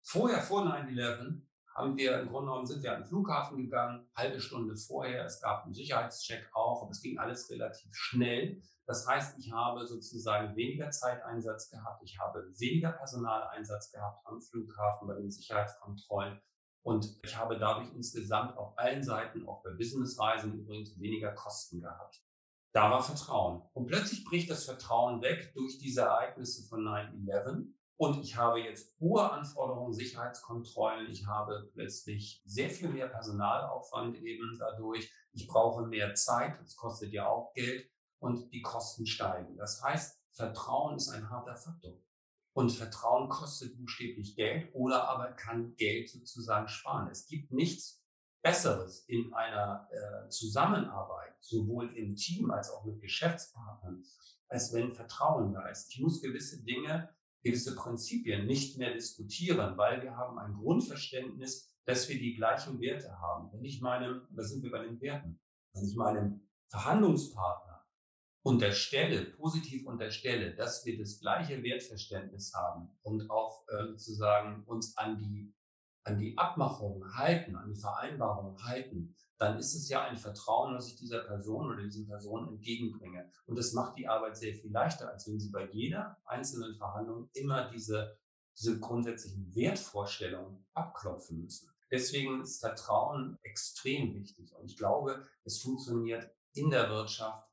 Vorher, 0.04 0.42
vor 0.42 0.64
9-11, 0.64 1.42
haben 1.76 1.96
wir 1.96 2.20
im 2.20 2.30
Grunde 2.30 2.50
genommen 2.50 2.66
sind 2.66 2.82
wir 2.82 2.94
an 2.94 3.02
den 3.02 3.08
Flughafen 3.08 3.58
gegangen, 3.58 4.10
halbe 4.16 4.42
Stunde 4.42 4.76
vorher. 4.76 5.26
Es 5.26 5.42
gab 5.42 5.64
einen 5.64 5.74
Sicherheitscheck 5.74 6.50
auch, 6.54 6.82
aber 6.82 6.92
es 6.92 7.02
ging 7.02 7.20
alles 7.20 7.50
relativ 7.52 7.94
schnell. 7.94 8.62
Das 8.88 9.06
heißt, 9.06 9.38
ich 9.38 9.52
habe 9.52 9.86
sozusagen 9.86 10.56
weniger 10.56 10.90
Zeiteinsatz 10.90 11.70
gehabt, 11.70 12.02
ich 12.04 12.18
habe 12.18 12.48
weniger 12.58 12.94
Personaleinsatz 12.94 13.92
gehabt 13.92 14.26
am 14.26 14.42
Flughafen 14.42 15.10
bei 15.10 15.16
den 15.16 15.30
Sicherheitskontrollen 15.30 16.42
und 16.84 17.20
ich 17.22 17.36
habe 17.36 17.60
dadurch 17.60 17.94
insgesamt 17.94 18.58
auf 18.58 18.78
allen 18.80 19.04
Seiten, 19.04 19.46
auch 19.46 19.62
bei 19.62 19.72
Businessreisen 19.72 20.58
übrigens, 20.58 20.98
weniger 20.98 21.34
Kosten 21.34 21.82
gehabt. 21.82 22.24
Da 22.72 22.90
war 22.90 23.04
Vertrauen. 23.04 23.62
Und 23.74 23.88
plötzlich 23.88 24.24
bricht 24.24 24.50
das 24.50 24.64
Vertrauen 24.64 25.22
weg 25.22 25.52
durch 25.54 25.80
diese 25.80 26.02
Ereignisse 26.02 26.66
von 26.70 26.88
9-11. 26.88 27.66
Und 27.98 28.24
ich 28.24 28.38
habe 28.38 28.62
jetzt 28.62 28.98
hohe 29.02 29.30
Anforderungen, 29.30 29.92
Sicherheitskontrollen. 29.92 31.10
Ich 31.10 31.26
habe 31.26 31.70
plötzlich 31.74 32.42
sehr 32.46 32.70
viel 32.70 32.88
mehr 32.88 33.10
Personalaufwand 33.10 34.16
eben 34.22 34.56
dadurch. 34.58 35.12
Ich 35.34 35.46
brauche 35.48 35.88
mehr 35.88 36.14
Zeit. 36.14 36.58
Das 36.62 36.78
kostet 36.78 37.12
ja 37.12 37.28
auch 37.28 37.52
Geld. 37.54 37.90
Und 38.20 38.52
die 38.52 38.62
Kosten 38.62 39.06
steigen. 39.06 39.58
Das 39.58 39.84
heißt, 39.84 40.20
Vertrauen 40.32 40.98
ist 40.98 41.10
ein 41.10 41.30
harter 41.30 41.56
Faktor. 41.56 41.94
Und 42.54 42.72
Vertrauen 42.72 43.30
kostet 43.30 43.78
buchstäblich 43.78 44.36
Geld 44.36 44.74
oder 44.74 45.08
aber 45.08 45.34
kann 45.34 45.76
Geld 45.76 46.10
sozusagen 46.10 46.68
sparen. 46.68 47.10
Es 47.12 47.28
gibt 47.28 47.52
nichts 47.52 48.04
Besseres 48.42 49.06
in 49.08 49.34
einer 49.34 49.88
äh, 49.92 50.30
Zusammenarbeit, 50.30 51.36
sowohl 51.40 51.96
im 51.96 52.16
Team 52.16 52.50
als 52.50 52.72
auch 52.72 52.86
mit 52.86 53.00
Geschäftspartnern, 53.02 54.04
als 54.48 54.74
wenn 54.74 54.94
Vertrauen 54.94 55.54
da 55.54 55.68
ist. 55.68 55.94
Ich 55.94 56.02
muss 56.02 56.22
gewisse 56.22 56.64
Dinge 56.64 57.10
gewisse 57.44 57.76
Prinzipien 57.76 58.46
nicht 58.46 58.78
mehr 58.78 58.94
diskutieren, 58.94 59.78
weil 59.78 60.02
wir 60.02 60.16
haben 60.16 60.38
ein 60.38 60.54
Grundverständnis, 60.54 61.74
dass 61.86 62.10
wir 62.10 62.20
die 62.20 62.36
gleichen 62.36 62.80
Werte 62.82 63.20
haben. 63.20 63.52
Wenn 63.54 63.64
ich 63.64 63.82
meinem, 63.82 64.28
da 64.32 64.44
sind 64.44 64.64
wir 64.64 64.72
bei 64.72 64.84
den 64.84 65.00
Werten, 65.00 65.40
wenn 65.74 65.86
ich 65.86 65.96
meinem 65.96 66.42
Verhandlungspartner 66.70 67.77
unterstelle, 68.48 69.26
positiv 69.26 69.86
unterstelle, 69.86 70.56
dass 70.56 70.86
wir 70.86 70.98
das 70.98 71.20
gleiche 71.20 71.62
Wertverständnis 71.62 72.54
haben 72.54 72.90
und 73.02 73.30
auch 73.30 73.68
äh, 73.68 73.88
sozusagen 73.88 74.64
uns 74.64 74.98
an 74.98 75.18
die, 75.18 75.54
an 76.04 76.18
die 76.18 76.38
Abmachungen 76.38 77.14
halten, 77.14 77.58
an 77.58 77.68
die 77.74 77.80
Vereinbarungen 77.80 78.64
halten, 78.64 79.14
dann 79.38 79.60
ist 79.60 79.76
es 79.76 79.90
ja 79.90 80.04
ein 80.04 80.16
Vertrauen, 80.16 80.74
das 80.74 80.88
ich 80.88 80.96
dieser 80.96 81.26
Person 81.26 81.70
oder 81.70 81.84
diesen 81.84 82.08
Personen 82.08 82.48
entgegenbringe. 82.48 83.30
Und 83.48 83.58
das 83.58 83.74
macht 83.74 83.98
die 83.98 84.08
Arbeit 84.08 84.38
sehr 84.38 84.54
viel 84.54 84.72
leichter, 84.72 85.10
als 85.10 85.28
wenn 85.28 85.40
Sie 85.40 85.52
bei 85.52 85.70
jeder 85.70 86.18
einzelnen 86.26 86.74
Verhandlung 86.76 87.30
immer 87.34 87.70
diese, 87.70 88.18
diese 88.58 88.80
grundsätzlichen 88.80 89.54
Wertvorstellungen 89.54 90.66
abklopfen 90.74 91.42
müssen. 91.44 91.70
Deswegen 91.92 92.42
ist 92.42 92.62
Vertrauen 92.62 93.38
extrem 93.44 94.14
wichtig. 94.16 94.56
Und 94.56 94.72
ich 94.72 94.78
glaube, 94.78 95.28
es 95.44 95.62
funktioniert 95.62 96.32
in 96.54 96.70
der 96.70 96.90
Wirtschaft, 96.90 97.47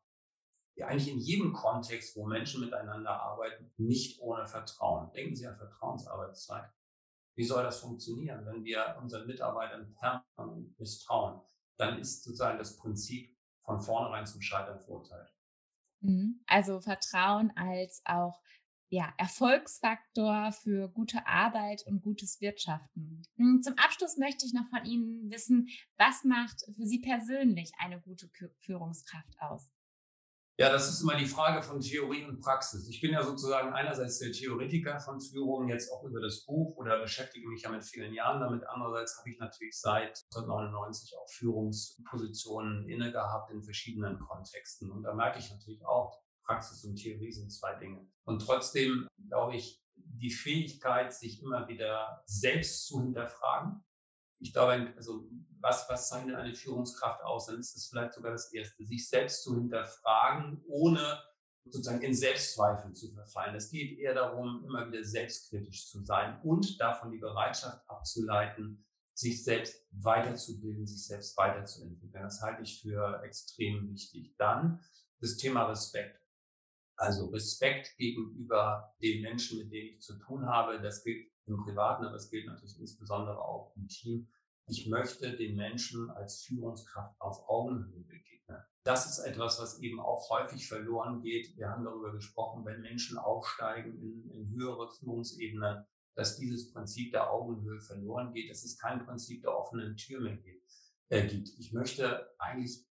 eigentlich 0.83 1.09
in 1.09 1.21
jedem 1.21 1.53
Kontext, 1.53 2.17
wo 2.17 2.27
Menschen 2.27 2.61
miteinander 2.61 3.11
arbeiten, 3.11 3.73
nicht 3.77 4.21
ohne 4.21 4.47
Vertrauen. 4.47 5.13
Denken 5.13 5.37
Sie 5.37 5.47
an 5.47 5.57
Vertrauensarbeitszeit. 5.57 6.69
Wie 7.37 7.45
soll 7.45 7.63
das 7.63 7.81
funktionieren, 7.81 8.45
wenn 8.47 8.65
wir 8.65 8.97
unseren 9.01 9.27
Mitarbeitern 9.27 9.95
permanent 9.95 10.79
misstrauen? 10.79 11.41
dann 11.77 11.99
ist 11.99 12.25
sozusagen 12.25 12.59
das 12.59 12.77
Prinzip 12.77 13.37
von 13.65 13.81
vornherein 13.81 14.27
zum 14.27 14.43
Scheitern 14.43 14.81
verurteilt. 14.81 15.33
Mhm. 16.01 16.41
Also 16.47 16.81
Vertrauen 16.81 17.53
als 17.57 18.03
auch 18.05 18.41
ja, 18.91 19.13
Erfolgsfaktor 19.17 20.53
für 20.53 20.89
gute 20.89 21.27
Arbeit 21.27 21.83
und 21.87 22.03
gutes 22.03 22.41
Wirtschaften. 22.41 23.23
Hm, 23.37 23.61
zum 23.63 23.75
Abschluss 23.77 24.19
möchte 24.19 24.47
ich 24.47 24.53
noch 24.53 24.69
von 24.69 24.85
Ihnen 24.85 25.31
wissen, 25.31 25.69
was 25.97 26.23
macht 26.23 26.61
für 26.77 26.87
Sie 26.87 27.01
persönlich 27.01 27.73
eine 27.79 28.01
gute 28.01 28.31
Führungskraft 28.61 29.35
aus? 29.41 29.69
Ja, 30.57 30.71
das 30.71 30.89
ist 30.89 31.03
immer 31.03 31.17
die 31.17 31.27
Frage 31.27 31.63
von 31.63 31.81
Theorie 31.81 32.25
und 32.25 32.41
Praxis. 32.41 32.89
Ich 32.89 33.01
bin 33.01 33.13
ja 33.13 33.25
sozusagen 33.25 33.73
einerseits 33.73 34.21
der 34.21 34.31
Theoretiker 34.31 35.01
von 35.01 35.21
Führung, 35.21 35.69
jetzt 35.69 35.91
auch 35.91 36.05
über 36.05 36.21
das 36.21 36.45
Buch 36.45 36.77
oder 36.77 37.01
beschäftige 37.01 37.49
mich 37.49 37.63
ja 37.63 37.71
mit 37.71 37.85
vielen 37.85 38.15
Jahren 38.15 38.41
damit. 38.41 38.63
Andererseits 38.69 39.19
habe 39.19 39.31
ich 39.31 39.39
natürlich 39.41 39.81
seit 39.81 40.23
1999 40.37 41.17
auch 41.19 41.29
Führungspositionen 41.29 42.89
inne 42.89 43.11
gehabt 43.11 43.51
in 43.51 43.65
verschiedenen 43.65 44.21
Kontexten. 44.21 44.93
Und 44.93 45.03
da 45.03 45.13
merke 45.13 45.41
ich 45.41 45.51
natürlich 45.51 45.85
auch, 45.85 46.23
Praxis 46.45 46.85
und 46.85 46.95
Theorie 46.95 47.33
sind 47.33 47.51
zwei 47.51 47.75
Dinge. 47.75 48.07
Und 48.23 48.41
trotzdem 48.41 49.09
glaube 49.29 49.57
ich, 49.57 49.83
die 49.97 50.31
Fähigkeit, 50.31 51.13
sich 51.13 51.43
immer 51.43 51.67
wieder 51.67 52.23
selbst 52.27 52.87
zu 52.87 53.01
hinterfragen. 53.01 53.85
Ich 54.41 54.53
glaube, 54.53 54.93
also 54.97 55.29
was, 55.61 55.89
was 55.89 56.09
zeichnet 56.09 56.37
eine 56.37 56.55
Führungskraft 56.55 57.23
aus? 57.23 57.47
Dann 57.47 57.59
ist 57.59 57.77
es 57.77 57.89
vielleicht 57.89 58.13
sogar 58.13 58.33
das 58.33 58.53
Erste, 58.53 58.85
sich 58.85 59.09
selbst 59.09 59.43
zu 59.43 59.55
hinterfragen, 59.55 60.63
ohne 60.67 61.23
sozusagen 61.65 62.03
in 62.03 62.15
Selbstzweifel 62.15 62.93
zu 62.93 63.13
verfallen. 63.13 63.55
Es 63.55 63.71
geht 63.71 63.99
eher 63.99 64.15
darum, 64.15 64.65
immer 64.65 64.87
wieder 64.87 65.03
selbstkritisch 65.03 65.89
zu 65.89 66.05
sein 66.05 66.41
und 66.43 66.79
davon 66.81 67.11
die 67.11 67.19
Bereitschaft 67.19 67.89
abzuleiten, 67.89 68.85
sich 69.15 69.45
selbst 69.45 69.87
weiterzubilden, 69.93 70.87
sich 70.87 71.07
selbst 71.07 71.37
weiterzuentwickeln. 71.39 72.23
Das 72.25 72.43
halte 72.43 72.63
ich 72.63 72.83
für 72.83 73.23
extrem 73.23 73.89
wichtig. 73.91 74.35
Dann 74.37 74.81
das 75.21 75.37
Thema 75.37 75.69
Respekt. 75.69 76.21
Also 76.97 77.27
Respekt 77.27 77.97
gegenüber 77.97 78.95
den 79.03 79.23
Menschen, 79.23 79.59
mit 79.59 79.73
denen 79.73 79.95
ich 79.95 80.01
zu 80.01 80.19
tun 80.19 80.47
habe. 80.47 80.81
Das 80.81 81.03
gilt 81.03 81.29
im 81.47 81.57
Privaten, 81.65 82.05
aber 82.05 82.17
es 82.17 82.31
gilt 82.31 82.47
natürlich 82.47 82.79
insbesondere 82.81 83.39
auch 83.39 83.73
im 83.77 83.89
Team. 83.89 84.29
Ich 84.67 84.87
möchte 84.89 85.37
den 85.37 85.57
Menschen 85.57 86.11
als 86.11 86.43
Führungskraft 86.43 87.21
auf 87.21 87.49
Augenhöhe 87.49 88.01
begegnen. 88.05 88.63
Das 88.85 89.07
ist 89.07 89.19
etwas, 89.19 89.61
was 89.61 89.79
eben 89.81 90.01
auch 90.01 90.29
häufig 90.31 90.67
verloren 90.67 91.21
geht. 91.21 91.57
Wir 91.57 91.69
haben 91.69 91.85
darüber 91.85 92.13
gesprochen, 92.13 92.65
wenn 92.65 92.81
Menschen 92.81 93.19
aufsteigen 93.19 93.99
in, 94.01 94.31
in 94.31 94.51
höhere 94.51 94.91
Führungsebenen, 94.91 95.85
dass 96.15 96.37
dieses 96.37 96.73
Prinzip 96.73 97.13
der 97.13 97.31
Augenhöhe 97.31 97.81
verloren 97.81 98.33
geht, 98.33 98.51
dass 98.51 98.65
es 98.65 98.79
kein 98.79 99.05
Prinzip 99.05 99.43
der 99.43 99.57
offenen 99.57 99.97
Tür 99.97 100.21
mehr 100.21 100.37
gibt. 100.37 100.71
Äh, 101.11 101.27
gibt. 101.27 101.51
Ich 101.59 101.73
möchte 101.73 102.31
eigentlich, 102.39 102.87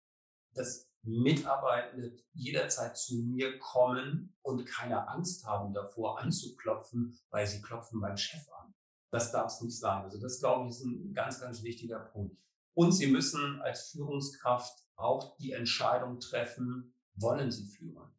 dass 0.53 0.88
Mitarbeitende 1.03 2.15
jederzeit 2.33 2.97
zu 2.97 3.23
mir 3.23 3.57
kommen 3.59 4.35
und 4.41 4.65
keine 4.65 5.07
Angst 5.07 5.45
haben 5.45 5.73
davor 5.73 6.19
anzuklopfen, 6.19 7.17
weil 7.29 7.47
sie 7.47 7.61
klopfen 7.61 8.01
beim 8.01 8.17
Chef 8.17 8.47
an. 8.59 8.73
Das 9.11 9.31
darf 9.31 9.51
es 9.53 9.61
nicht 9.61 9.77
sein. 9.77 10.03
Also 10.03 10.19
das, 10.19 10.39
glaube 10.39 10.65
ich, 10.65 10.71
ist 10.71 10.83
ein 10.83 11.13
ganz, 11.13 11.39
ganz 11.39 11.63
wichtiger 11.63 11.99
Punkt. 11.99 12.37
Und 12.75 12.91
Sie 12.91 13.07
müssen 13.07 13.61
als 13.61 13.89
Führungskraft 13.89 14.85
auch 14.95 15.35
die 15.37 15.53
Entscheidung 15.53 16.19
treffen, 16.19 16.93
wollen 17.15 17.51
Sie 17.51 17.65
führen? 17.65 18.11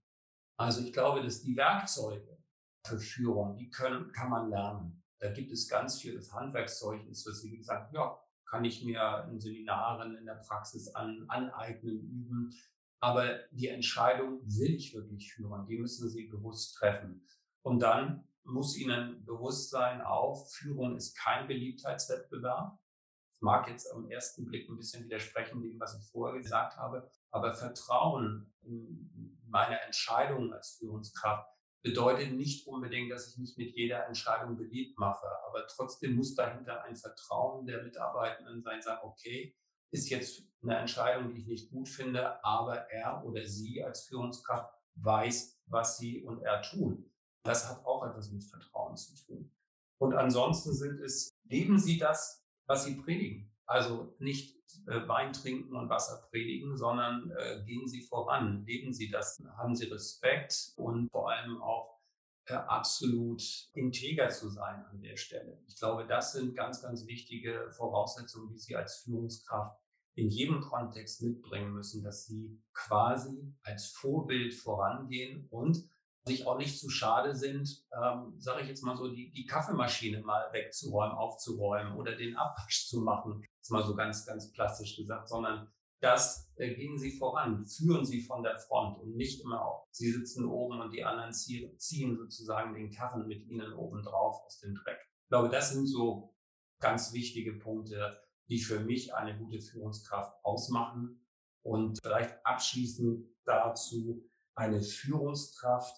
Also 0.59 0.83
ich 0.83 0.93
glaube, 0.93 1.23
dass 1.23 1.41
die 1.41 1.57
Werkzeuge 1.57 2.39
für 2.87 2.99
Führung, 2.99 3.57
die 3.57 3.71
können, 3.71 4.13
kann 4.13 4.31
man 4.31 4.51
lernen. 4.51 5.03
Da 5.19 5.31
gibt 5.31 5.53
es 5.53 5.69
ganz 5.69 6.01
viel, 6.01 6.15
das 6.15 6.33
Handwerkszeug 6.33 7.07
ist, 7.07 7.27
was 7.27 7.41
Sie 7.41 7.57
gesagt 7.57 7.93
ja, 7.93 8.19
kann 8.51 8.65
ich 8.65 8.85
mir 8.85 9.29
in 9.31 9.41
Seminaren, 9.41 10.17
in 10.17 10.27
der 10.27 10.43
Praxis 10.47 10.89
an, 10.95 11.25
aneignen, 11.29 12.01
üben. 12.01 12.55
Aber 12.99 13.39
die 13.53 13.69
Entscheidung, 13.69 14.41
will 14.45 14.75
ich 14.75 14.95
wirklich 14.95 15.33
führen, 15.33 15.67
die 15.67 15.79
müssen 15.79 16.09
Sie 16.11 16.27
bewusst 16.27 16.77
treffen. 16.77 17.25
Und 17.63 17.81
dann 17.81 18.25
muss 18.43 18.77
Ihnen 18.77 19.25
bewusst 19.25 19.71
sein, 19.71 20.01
auch 20.03 20.47
Führung 20.51 20.97
ist 20.97 21.17
kein 21.17 21.47
Beliebtheitswettbewerb. 21.47 22.77
Das 23.33 23.41
mag 23.41 23.69
jetzt 23.69 23.91
am 23.93 24.11
ersten 24.11 24.45
Blick 24.45 24.69
ein 24.69 24.77
bisschen 24.77 25.05
widersprechen 25.05 25.63
dem, 25.63 25.79
was 25.79 25.99
ich 25.99 26.11
vorher 26.11 26.39
gesagt 26.39 26.77
habe, 26.77 27.09
aber 27.31 27.55
Vertrauen 27.55 28.53
in 28.63 29.39
meine 29.47 29.81
Entscheidungen 29.81 30.53
als 30.53 30.77
Führungskraft 30.79 31.49
bedeutet 31.83 32.33
nicht 32.33 32.67
unbedingt, 32.67 33.11
dass 33.11 33.29
ich 33.29 33.39
mich 33.39 33.57
mit 33.57 33.75
jeder 33.75 34.07
Entscheidung 34.07 34.57
beliebt 34.57 34.99
mache, 34.99 35.27
aber 35.47 35.67
trotzdem 35.67 36.17
muss 36.17 36.35
dahinter 36.35 36.83
ein 36.85 36.97
Vertrauen 36.97 37.67
der 37.67 37.83
Mitarbeitenden 37.83 38.63
sein, 38.63 38.83
sagen, 38.83 39.01
okay, 39.03 39.57
ist 39.91 40.11
jetzt 40.11 40.45
eine 40.63 40.77
Entscheidung, 40.77 41.33
die 41.33 41.41
ich 41.41 41.47
nicht 41.47 41.71
gut 41.71 41.89
finde, 41.89 42.45
aber 42.45 42.91
er 42.91 43.25
oder 43.25 43.45
sie 43.47 43.83
als 43.83 44.05
Führungskraft 44.05 44.73
weiß, 44.97 45.61
was 45.67 45.99
sie 45.99 46.23
und 46.23 46.43
er 46.43 46.63
tun. 46.63 47.11
Das 47.43 47.69
hat 47.69 47.85
auch 47.87 48.07
etwas 48.07 48.31
mit 48.31 48.45
Vertrauen 48.45 48.97
zu 48.97 49.17
tun. 49.17 49.51
Und 49.99 50.15
ansonsten 50.15 50.73
sind 50.75 51.01
es, 51.01 51.31
leben 51.45 51.79
Sie 51.79 51.99
das, 51.99 52.45
was 52.67 52.85
Sie 52.85 52.97
predigen. 52.97 53.53
Also 53.67 54.15
nicht 54.19 54.60
äh, 54.87 55.07
Wein 55.09 55.33
trinken 55.33 55.77
und 55.77 55.89
Wasser 55.89 56.27
predigen, 56.31 56.77
sondern 56.77 57.31
äh, 57.31 57.63
gehen 57.65 57.87
Sie 57.89 58.03
voran, 58.03 58.65
leben 58.67 58.93
Sie 58.93 59.11
das, 59.11 59.43
haben 59.57 59.75
Sie 59.75 59.87
Respekt 59.87 60.73
und 60.77 61.11
vor 61.11 61.31
allem 61.31 61.63
auch 61.63 62.01
äh, 62.47 62.55
absolut 62.55 63.43
integer 63.75 64.29
zu 64.29 64.49
sein 64.49 64.85
an 64.87 65.01
der 65.01 65.17
Stelle. 65.17 65.63
Ich 65.67 65.77
glaube, 65.77 66.07
das 66.07 66.33
sind 66.33 66.55
ganz, 66.55 66.83
ganz 66.83 67.07
wichtige 67.07 67.71
Voraussetzungen, 67.71 68.49
die 68.49 68.59
Sie 68.59 68.77
als 68.77 68.99
Führungskraft 69.05 69.79
in 70.15 70.29
jedem 70.29 70.61
Kontext 70.61 71.23
mitbringen 71.23 71.73
müssen, 71.73 72.03
dass 72.03 72.27
Sie 72.27 72.61
quasi 72.73 73.55
als 73.63 73.89
Vorbild 73.93 74.55
vorangehen 74.55 75.47
und 75.51 75.89
sich 76.25 76.47
auch 76.47 76.59
nicht 76.59 76.79
zu 76.79 76.91
schade 76.91 77.35
sind, 77.35 77.85
ähm, 77.93 78.35
sage 78.39 78.63
ich 78.63 78.69
jetzt 78.69 78.83
mal 78.83 78.97
so, 78.97 79.09
die, 79.09 79.31
die 79.31 79.47
Kaffeemaschine 79.47 80.21
mal 80.23 80.53
wegzuräumen, 80.53 81.17
aufzuräumen 81.17 81.97
oder 81.97 82.15
den 82.17 82.37
Abwasch 82.37 82.87
zu 82.89 83.01
machen, 83.01 83.45
ist 83.61 83.71
mal 83.71 83.85
so 83.85 83.95
ganz, 83.95 84.27
ganz 84.27 84.53
plastisch 84.53 84.97
gesagt, 84.97 85.29
sondern 85.29 85.71
das 86.01 86.51
äh, 86.57 86.75
gehen 86.75 86.99
Sie 86.99 87.13
voran, 87.13 87.67
führen 87.67 88.07
Sie 88.07 88.23
von 88.23 88.43
der 88.43 88.59
Front 88.59 88.99
und 88.99 89.17
nicht 89.17 89.43
immer 89.43 89.65
auf. 89.65 89.87
Sie 89.91 90.11
sitzen 90.11 90.47
oben 90.47 90.81
und 90.81 90.93
die 90.93 91.05
anderen 91.05 91.33
ziehen, 91.33 91.79
ziehen 91.79 92.17
sozusagen 92.17 92.75
den 92.75 92.91
Karren 92.91 93.27
mit 93.27 93.47
Ihnen 93.47 93.73
oben 93.75 94.03
drauf 94.03 94.43
aus 94.47 94.61
dem 94.61 94.75
Dreck. 94.75 94.99
Ich 95.25 95.29
glaube, 95.29 95.51
das 95.51 95.73
sind 95.73 95.87
so 95.87 96.35
ganz 96.81 97.13
wichtige 97.13 97.53
Punkte, 97.53 98.19
die 98.49 98.59
für 98.59 98.81
mich 98.81 99.15
eine 99.15 99.39
gute 99.39 99.61
Führungskraft 99.61 100.43
ausmachen. 100.43 101.27
Und 101.63 101.99
vielleicht 102.03 102.35
abschließend 102.45 103.27
dazu 103.45 104.27
eine 104.55 104.81
Führungskraft, 104.81 105.95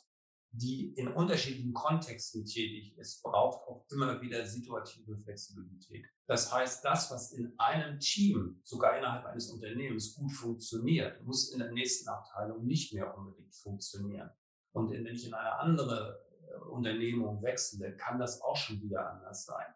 die 0.53 0.93
in 0.95 1.09
unterschiedlichen 1.09 1.73
Kontexten 1.73 2.45
tätig 2.45 2.97
ist, 2.99 3.23
braucht 3.23 3.67
auch 3.67 3.87
immer 3.91 4.21
wieder 4.21 4.45
situative 4.45 5.17
Flexibilität. 5.17 6.05
Das 6.27 6.53
heißt, 6.53 6.85
das, 6.85 7.11
was 7.11 7.33
in 7.33 7.55
einem 7.59 7.99
Team, 7.99 8.61
sogar 8.62 8.99
innerhalb 8.99 9.25
eines 9.25 9.51
Unternehmens 9.51 10.15
gut 10.15 10.31
funktioniert, 10.33 11.23
muss 11.25 11.53
in 11.53 11.59
der 11.59 11.73
nächsten 11.73 12.09
Abteilung 12.09 12.65
nicht 12.67 12.93
mehr 12.93 13.17
unbedingt 13.17 13.55
funktionieren. 13.55 14.31
Und 14.73 14.91
wenn 14.91 15.07
ich 15.07 15.27
in 15.27 15.35
eine 15.35 15.59
andere 15.59 16.23
äh, 16.43 16.57
Unternehmung 16.69 17.43
wechsle, 17.43 17.97
kann 17.97 18.19
das 18.19 18.43
auch 18.43 18.57
schon 18.57 18.83
wieder 18.83 19.11
anders 19.11 19.47
sein. 19.47 19.67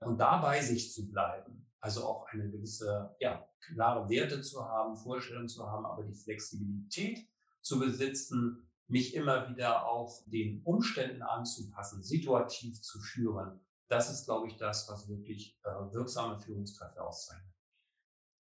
Und 0.00 0.18
dabei 0.18 0.60
sich 0.62 0.92
zu 0.92 1.06
bleiben, 1.06 1.70
also 1.80 2.04
auch 2.04 2.26
eine 2.28 2.50
gewisse, 2.50 3.14
ja, 3.20 3.46
klare 3.60 4.08
Werte 4.08 4.40
zu 4.40 4.64
haben, 4.64 4.96
Vorstellungen 4.96 5.48
zu 5.48 5.70
haben, 5.70 5.84
aber 5.84 6.02
die 6.02 6.14
Flexibilität 6.14 7.26
zu 7.62 7.78
besitzen, 7.78 8.68
mich 8.86 9.14
immer 9.14 9.48
wieder 9.48 9.86
auch 9.86 10.22
den 10.26 10.62
Umständen 10.64 11.22
anzupassen, 11.22 12.02
situativ 12.02 12.80
zu 12.82 13.00
führen. 13.00 13.60
Das 13.88 14.10
ist, 14.10 14.26
glaube 14.26 14.48
ich, 14.48 14.56
das, 14.56 14.88
was 14.88 15.08
wirklich 15.08 15.58
äh, 15.64 15.70
wirksame 15.92 16.40
Führungskräfte 16.40 17.02
auszeichnet. 17.02 17.52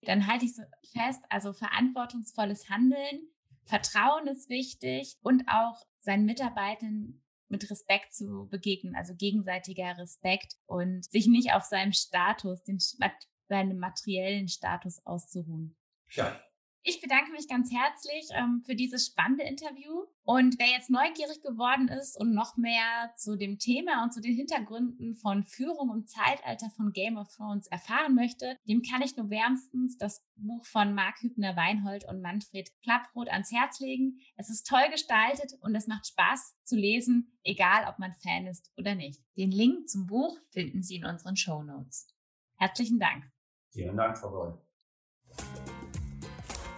Dann 0.03 0.27
halte 0.27 0.45
ich 0.45 0.55
so 0.55 0.63
fest, 0.93 1.23
also 1.29 1.53
verantwortungsvolles 1.53 2.69
Handeln, 2.69 3.29
Vertrauen 3.65 4.27
ist 4.27 4.49
wichtig 4.49 5.17
und 5.23 5.45
auch 5.49 5.81
seinen 6.01 6.25
Mitarbeitern 6.25 7.23
mit 7.49 7.71
Respekt 7.71 8.13
zu 8.15 8.49
begegnen, 8.51 8.97
also 8.97 9.15
gegenseitiger 9.15 9.97
Respekt 9.99 10.57
und 10.67 11.05
sich 11.05 11.27
nicht 11.27 11.53
auf 11.53 11.63
seinem 11.63 11.93
Status, 11.93 12.63
den, 12.65 12.79
seinem 13.49 13.79
materiellen 13.79 14.49
Status 14.49 15.05
auszuruhen. 15.07 15.77
Ja, 16.11 16.41
ich 16.85 17.01
bedanke 17.01 17.31
mich 17.33 17.49
ganz 17.49 17.73
herzlich 17.73 18.29
ähm, 18.35 18.63
für 18.65 18.75
dieses 18.75 19.07
spannende 19.07 19.45
Interview. 19.45 20.05
Und 20.25 20.59
wer 20.59 20.69
jetzt 20.69 20.91
neugierig 20.91 21.41
geworden 21.43 21.89
ist 21.89 22.19
und 22.19 22.35
noch 22.35 22.57
mehr 22.57 23.13
zu 23.17 23.37
dem 23.37 23.59
Thema 23.59 24.03
und 24.03 24.13
zu 24.13 24.21
den 24.21 24.35
Hintergründen 24.35 25.15
von 25.17 25.45
Führung 25.45 25.93
im 25.95 26.07
Zeitalter 26.07 26.71
von 26.71 26.93
Game 26.93 27.17
of 27.17 27.29
Thrones 27.35 27.67
erfahren 27.69 28.15
möchte, 28.15 28.57
dem 28.69 28.83
kann 28.83 29.03
ich 29.03 29.17
nur 29.17 29.31
wärmstens 29.31 29.97
das 29.97 30.25
Buch 30.37 30.65
von 30.67 30.95
Marc 30.95 31.23
Hübner-Weinhold 31.23 32.05
und 32.09 32.21
Manfred 32.21 32.71
Klapproth 32.83 33.31
ans 33.31 33.53
Herz 33.53 33.81
legen. 33.81 34.19
Es 34.37 34.51
ist 34.51 34.67
toll 34.67 34.89
gestaltet 34.91 35.55
und 35.61 35.75
es 35.75 35.87
macht 35.87 36.07
Spaß 36.07 36.57
zu 36.65 36.77
lesen, 36.77 37.33
egal 37.45 37.87
ob 37.89 37.99
man 37.99 38.15
Fan 38.23 38.47
ist 38.47 38.73
oder 38.77 38.95
nicht. 38.95 39.21
Den 39.37 39.51
Link 39.51 39.89
zum 39.89 40.07
Buch 40.07 40.37
finden 40.51 40.83
Sie 40.83 40.97
in 40.97 41.05
unseren 41.05 41.37
Show 41.37 41.63
Notes. 41.63 42.09
Herzlichen 42.57 42.99
Dank. 42.99 43.25
Vielen 43.71 43.97
Dank, 43.97 44.19
Frau 44.19 44.31
Gold. 44.31 45.72